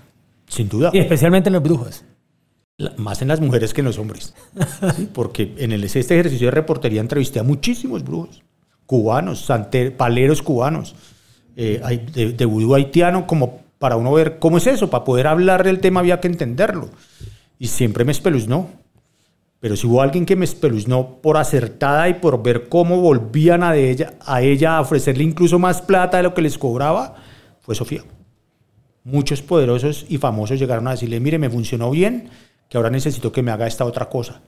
sin 0.47 0.69
duda. 0.69 0.91
Y 0.93 0.99
especialmente 0.99 1.49
en 1.49 1.53
las 1.53 1.63
brujas. 1.63 2.05
La- 2.77 2.93
más 2.97 3.21
en 3.21 3.27
las 3.27 3.39
mujeres 3.41 3.73
que 3.73 3.81
en 3.81 3.85
los 3.85 3.97
hombres. 3.97 4.33
Sí, 4.95 5.09
Porque 5.13 5.53
en 5.57 5.71
el, 5.73 5.83
este 5.83 5.99
ejercicio 5.99 6.47
de 6.47 6.51
reportería 6.51 7.01
entrevisté 7.01 7.39
a 7.39 7.43
muchísimos 7.43 8.03
brujos, 8.03 8.41
cubanos, 8.85 9.47
paleros 9.97 10.41
cubanos, 10.41 10.95
eh, 11.55 11.81
de, 12.13 12.31
de 12.33 12.45
vudú 12.45 12.73
haitiano, 12.75 13.25
como 13.27 13.61
para 13.79 13.95
uno 13.97 14.11
ver 14.13 14.37
cómo 14.39 14.57
es 14.57 14.67
eso, 14.67 14.89
para 14.89 15.03
poder 15.03 15.27
hablar 15.27 15.63
del 15.63 15.79
tema 15.79 15.99
había 15.99 16.19
que 16.21 16.27
entenderlo. 16.27 16.89
Y 17.59 17.67
siempre 17.67 18.05
me 18.05 18.11
espeluznó. 18.11 18.69
Pero 19.59 19.75
si 19.75 19.87
hubo 19.87 20.01
alguien 20.01 20.25
que 20.25 20.35
me 20.35 20.45
espeluznó 20.45 21.21
por 21.21 21.37
acertada 21.37 22.09
y 22.09 22.15
por 22.15 22.43
ver 22.43 22.67
cómo 22.67 22.99
volvían 22.99 23.63
a, 23.63 23.71
de 23.71 23.91
ella, 23.91 24.13
a 24.25 24.41
ella 24.41 24.77
a 24.77 24.81
ofrecerle 24.81 25.23
incluso 25.23 25.57
más 25.59 25.81
plata 25.81 26.17
de 26.17 26.23
lo 26.23 26.33
que 26.33 26.41
les 26.41 26.57
cobraba, 26.57 27.15
fue 27.61 27.73
Sofía 27.73 28.03
muchos 29.03 29.41
poderosos 29.41 30.05
y 30.09 30.17
famosos 30.17 30.59
llegaron 30.59 30.87
a 30.87 30.91
decirle, 30.91 31.19
mire, 31.19 31.37
me 31.37 31.49
funcionó 31.49 31.91
bien, 31.91 32.29
que 32.69 32.77
ahora 32.77 32.89
necesito 32.89 33.31
que 33.31 33.43
me 33.43 33.51
haga 33.51 33.67
esta 33.67 33.85
otra 33.85 34.09
cosa. 34.09 34.41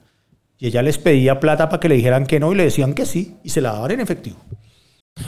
Y 0.58 0.66
ella 0.68 0.82
les 0.82 0.98
pedía 0.98 1.38
plata 1.38 1.68
para 1.68 1.80
que 1.80 1.88
le 1.88 1.96
dijeran 1.96 2.26
que 2.26 2.40
no 2.40 2.52
y 2.52 2.56
le 2.56 2.64
decían 2.64 2.94
que 2.94 3.06
sí, 3.06 3.36
y 3.42 3.50
se 3.50 3.60
la 3.60 3.72
daban 3.72 3.90
en 3.92 4.00
efectivo. 4.00 4.38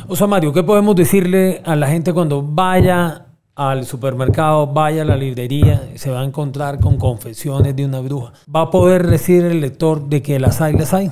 O 0.07 0.17
sea, 0.17 0.27
Mario, 0.27 0.53
¿qué 0.53 0.63
podemos 0.63 0.97
decirle 0.97 1.63
a 1.65 1.77
la 1.77 1.89
gente 1.89 2.13
cuando 2.13 2.43
vaya 2.43 3.27
al 3.59 3.85
supermercado, 3.87 4.69
vaya 4.69 5.03
a 5.03 5.05
la 5.05 5.17
librería, 5.17 5.91
se 5.97 6.11
va 6.11 6.21
a 6.21 6.25
encontrar 6.25 6.79
con 6.79 6.97
confesiones 6.97 7.75
de 7.75 7.85
una 7.85 7.99
bruja? 7.99 8.33
¿Va 8.55 8.63
a 8.63 8.71
poder 8.71 9.09
decir 9.09 9.45
el 9.45 9.61
lector 9.61 10.09
de 10.09 10.23
que 10.23 10.39
las 10.39 10.61
hay, 10.61 10.75
las 10.75 10.95
hay? 10.95 11.11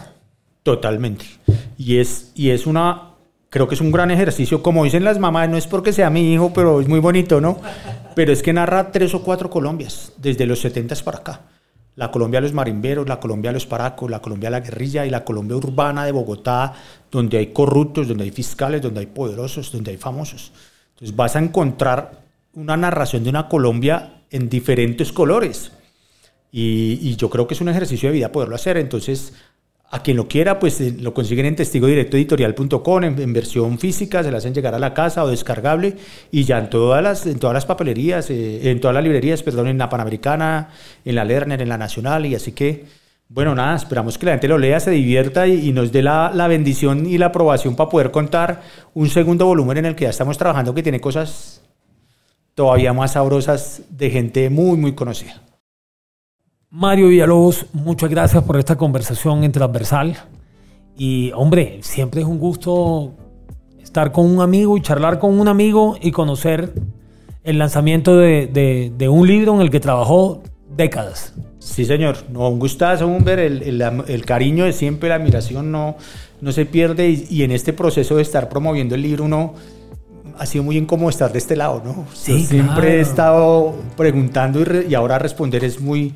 Totalmente. 0.63 1.27
Y 1.77 1.99
es, 1.99 2.31
y 2.37 2.51
es 2.51 2.69
una, 2.69 3.15
creo 3.51 3.67
que 3.67 3.75
es 3.75 3.81
un 3.81 3.91
gran 3.91 4.13
ejercicio, 4.13 4.63
como 4.63 4.85
dicen 4.85 5.03
las 5.03 5.19
mamás, 5.19 5.49
no 5.49 5.57
es 5.57 5.67
porque 5.67 5.93
sea 5.93 6.09
mi 6.09 6.33
hijo, 6.33 6.53
pero 6.55 6.81
es 6.81 6.87
muy 6.87 7.01
bonito, 7.01 7.41
¿no? 7.41 7.59
Pero 8.15 8.33
es 8.33 8.45
que 8.45 8.53
narra 8.53 8.93
tres 8.93 9.13
o 9.15 9.23
cuatro 9.23 9.51
Colombias, 9.51 10.13
desde 10.17 10.47
los 10.47 10.61
70 10.61 10.95
para 11.03 11.19
acá. 11.19 11.41
La 11.97 12.13
Colombia 12.13 12.39
de 12.39 12.43
los 12.43 12.55
marimberos, 12.55 13.09
la 13.09 13.19
Colombia 13.19 13.51
de 13.51 13.55
los 13.55 13.67
paracos, 13.67 14.09
la 14.09 14.21
Colombia 14.21 14.51
de 14.51 14.61
la 14.61 14.61
guerrilla 14.61 15.05
y 15.05 15.11
la 15.11 15.25
Colombia 15.25 15.57
urbana 15.57 16.05
de 16.05 16.13
Bogotá, 16.13 16.75
donde 17.11 17.39
hay 17.39 17.49
corruptos, 17.49 18.07
donde 18.07 18.23
hay 18.23 18.31
fiscales, 18.31 18.81
donde 18.83 19.01
hay 19.01 19.07
poderosos, 19.07 19.73
donde 19.73 19.91
hay 19.91 19.97
famosos. 19.97 20.53
Entonces 20.91 21.17
vas 21.17 21.35
a 21.35 21.41
encontrar 21.41 22.26
una 22.57 22.77
narración 22.77 23.23
de 23.23 23.31
una 23.31 23.49
Colombia 23.49 24.23
en 24.31 24.49
diferentes 24.49 25.13
colores. 25.13 25.73
Y, 26.51 27.15
yo 27.17 27.29
creo 27.29 27.47
que 27.47 27.55
es 27.55 27.61
un 27.61 27.69
ejercicio 27.69 28.09
de 28.09 28.15
vida 28.15 28.33
poderlo 28.33 28.55
hacer. 28.57 28.79
Entonces, 28.79 29.35
a 29.91 30.03
quien 30.03 30.17
lo 30.17 30.27
quiera, 30.27 30.59
pues 30.59 30.81
eh, 30.81 30.97
lo 30.99 31.13
consiguen 31.13 31.47
en 31.47 31.57
testigodirectoeditorial.com, 31.57 33.05
en, 33.05 33.21
en 33.21 33.33
versión 33.35 33.79
física, 33.79 34.23
se 34.23 34.31
la 34.31 34.39
hacen 34.39 34.55
llegar 34.55 34.75
a 34.75 34.79
la 34.79 34.95
casa 34.95 35.23
o 35.23 35.29
descargable. 35.29 35.97
Y 36.31 36.45
ya 36.45 36.59
en 36.59 36.71
todas 36.71 37.03
las, 37.03 37.27
en 37.27 37.39
todas 37.39 37.53
las 37.53 37.67
papelerías, 37.67 38.31
eh, 38.31 38.71
en 38.71 38.81
todas 38.81 38.95
las 38.95 39.05
librerías, 39.05 39.43
perdón, 39.43 39.69
en 39.69 39.77
la 39.77 39.91
Panamericana, 39.91 40.71
en 41.05 41.15
la 41.15 41.27
Lerner, 41.27 41.61
en 41.61 41.69
la 41.69 41.77
Nacional. 41.77 42.25
Y 42.25 42.35
así 42.35 42.53
que, 42.53 42.87
bueno, 43.29 43.55
nada, 43.55 43.77
esperamos 43.77 44.17
que 44.17 44.25
la 44.25 44.33
gente 44.33 44.49
lo 44.49 44.57
lea, 44.57 44.81
se 44.81 44.93
divierta 44.93 45.47
y, 45.47 45.69
y 45.69 45.73
nos 45.73 45.93
dé 45.93 46.03
la, 46.03 46.33
la 46.35 46.49
bendición 46.49 47.05
y 47.05 47.19
la 47.19 47.27
aprobación 47.27 47.77
para 47.77 47.91
poder 47.91 48.11
contar 48.11 48.63
un 48.95 49.11
segundo 49.11 49.45
volumen 49.45 49.77
en 49.77 49.87
el 49.87 49.95
que 49.95 50.05
ya 50.05 50.11
estamos 50.11 50.39
trabajando, 50.39 50.75
que 50.75 50.83
tiene 50.83 51.01
cosas 51.01 51.66
todavía 52.57 52.93
más 52.93 53.13
sabrosas 53.13 53.83
de 53.91 54.11
gente 54.11 54.51
muy, 54.51 54.77
muy 54.79 54.95
conocida. 54.95 55.43
Mario 56.71 57.09
Villalobos, 57.09 57.67
muchas 57.75 58.11
gracias 58.11 58.43
por 58.43 58.59
esta 58.59 58.77
conversación 58.77 59.45
en 59.45 59.53
transversal. 59.53 60.17
Y 60.97 61.31
hombre, 61.33 61.79
siempre 61.83 62.23
es 62.23 62.27
un 62.27 62.39
gusto 62.39 63.13
estar 63.79 64.11
con 64.11 64.25
un 64.27 64.41
amigo 64.41 64.77
y 64.77 64.81
charlar 64.81 65.19
con 65.19 65.39
un 65.39 65.49
amigo 65.49 65.97
y 66.01 66.11
conocer 66.11 66.73
el 67.45 67.59
lanzamiento 67.59 68.17
de, 68.17 68.47
de- 68.47 68.91
de 68.97 69.09
un 69.09 69.27
libro 69.29 69.55
en 69.55 69.61
el 69.61 69.71
que 69.71 69.79
trabajó 69.79 70.43
décadas. 70.75 71.35
Sí, 71.59 71.85
señor. 71.85 72.17
No, 72.31 72.49
un 72.49 72.59
gustazo, 72.59 73.07
Humber. 73.07 73.39
El, 73.39 73.63
el, 73.63 73.83
el 74.09 74.25
cariño 74.25 74.65
de 74.65 74.73
siempre, 74.73 75.11
la 75.11 75.17
admiración 75.17 75.71
no, 75.71 75.97
no 76.41 76.53
se 76.53 76.65
pierde. 76.65 77.11
Y, 77.11 77.27
y 77.31 77.43
en 77.43 77.51
este 77.53 77.75
proceso 77.75 78.17
de 78.17 78.23
estar 78.23 78.49
promoviendo 78.49 78.95
el 78.95 79.03
libro, 79.03 79.25
uno 79.25 79.53
ha 80.39 80.47
sido 80.47 80.65
muy 80.65 80.77
incómodo 80.77 81.11
estar 81.11 81.33
de 81.33 81.39
este 81.39 81.57
lado, 81.57 81.83
¿no? 81.85 82.07
Sí, 82.15 82.45
siempre 82.47 82.75
claro. 82.75 82.89
he 82.89 83.01
estado 83.01 83.75
preguntando 83.97 84.61
y, 84.61 84.65
re- 84.65 84.87
y 84.89 84.95
ahora 84.95 85.19
responder 85.19 85.65
es 85.65 85.81
muy 85.81 86.15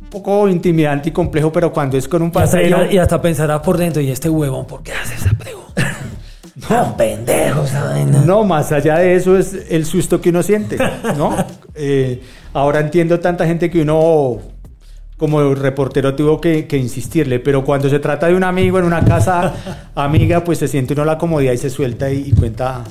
un 0.00 0.08
poco 0.10 0.48
intimidante 0.48 1.10
y 1.10 1.12
complejo, 1.12 1.52
pero 1.52 1.72
cuando 1.72 1.96
es 1.96 2.08
con 2.08 2.22
un 2.22 2.32
Y 2.34 2.38
hasta, 2.38 2.58
parcero... 2.58 2.90
y 2.90 2.98
hasta 2.98 3.20
pensarás 3.22 3.60
por 3.60 3.76
dentro, 3.78 4.02
y 4.02 4.10
este 4.10 4.28
huevón, 4.28 4.66
¿por 4.66 4.82
qué 4.82 4.92
hace 4.92 5.14
esa 5.14 5.30
pregunta? 5.32 5.96
Tan 6.68 6.96
pendejo 6.96 7.62
esa 7.64 7.84
vaina. 7.84 8.22
No, 8.24 8.44
más 8.44 8.72
allá 8.72 8.98
de 8.98 9.14
eso 9.14 9.36
es 9.38 9.54
el 9.70 9.84
susto 9.86 10.20
que 10.20 10.30
uno 10.30 10.42
siente, 10.42 10.76
¿no? 11.16 11.34
Eh, 11.82 12.20
ahora 12.52 12.80
entiendo 12.80 13.20
tanta 13.20 13.46
gente 13.46 13.70
que 13.70 13.80
uno 13.80 14.38
como 15.16 15.54
reportero 15.54 16.14
tuvo 16.14 16.40
que, 16.40 16.66
que 16.66 16.76
insistirle, 16.76 17.38
pero 17.40 17.64
cuando 17.64 17.88
se 17.88 18.00
trata 18.00 18.26
de 18.26 18.34
un 18.34 18.44
amigo 18.44 18.78
en 18.78 18.84
una 18.84 19.04
casa 19.04 19.54
amiga, 19.94 20.42
pues 20.44 20.58
se 20.58 20.68
siente 20.68 20.92
uno 20.94 21.04
la 21.04 21.16
comodidad 21.16 21.52
y 21.52 21.58
se 21.58 21.70
suelta 21.70 22.10
y, 22.10 22.28
y 22.28 22.32
cuenta, 22.32 22.82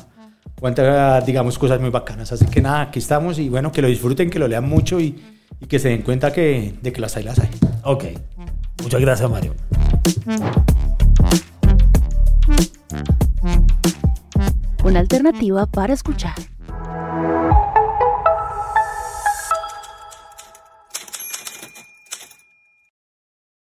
cuenta, 0.60 1.22
digamos, 1.22 1.58
cosas 1.58 1.80
muy 1.80 1.90
bacanas. 1.90 2.32
Así 2.32 2.46
que 2.46 2.62
nada, 2.62 2.82
aquí 2.82 3.00
estamos 3.00 3.40
y 3.40 3.50
bueno, 3.50 3.72
que 3.72 3.82
lo 3.82 3.88
disfruten, 3.88 4.30
que 4.30 4.40
lo 4.40 4.48
lean 4.48 4.68
mucho 4.68 5.00
y, 5.00 5.24
y 5.60 5.68
que 5.68 5.80
se 5.80 5.90
den 5.90 6.02
cuenta 6.02 6.32
que, 6.32 6.76
de 6.82 6.94
que 6.94 7.02
las 7.02 7.16
hay, 7.18 7.24
las 7.24 7.40
hay. 7.40 7.50
Ok. 7.84 8.06
Muchas 8.84 9.02
gracias, 9.02 9.30
Mario. 9.30 9.56
Una 14.84 15.00
alternativa 15.00 15.66
para 15.66 15.94
escuchar. 15.94 16.36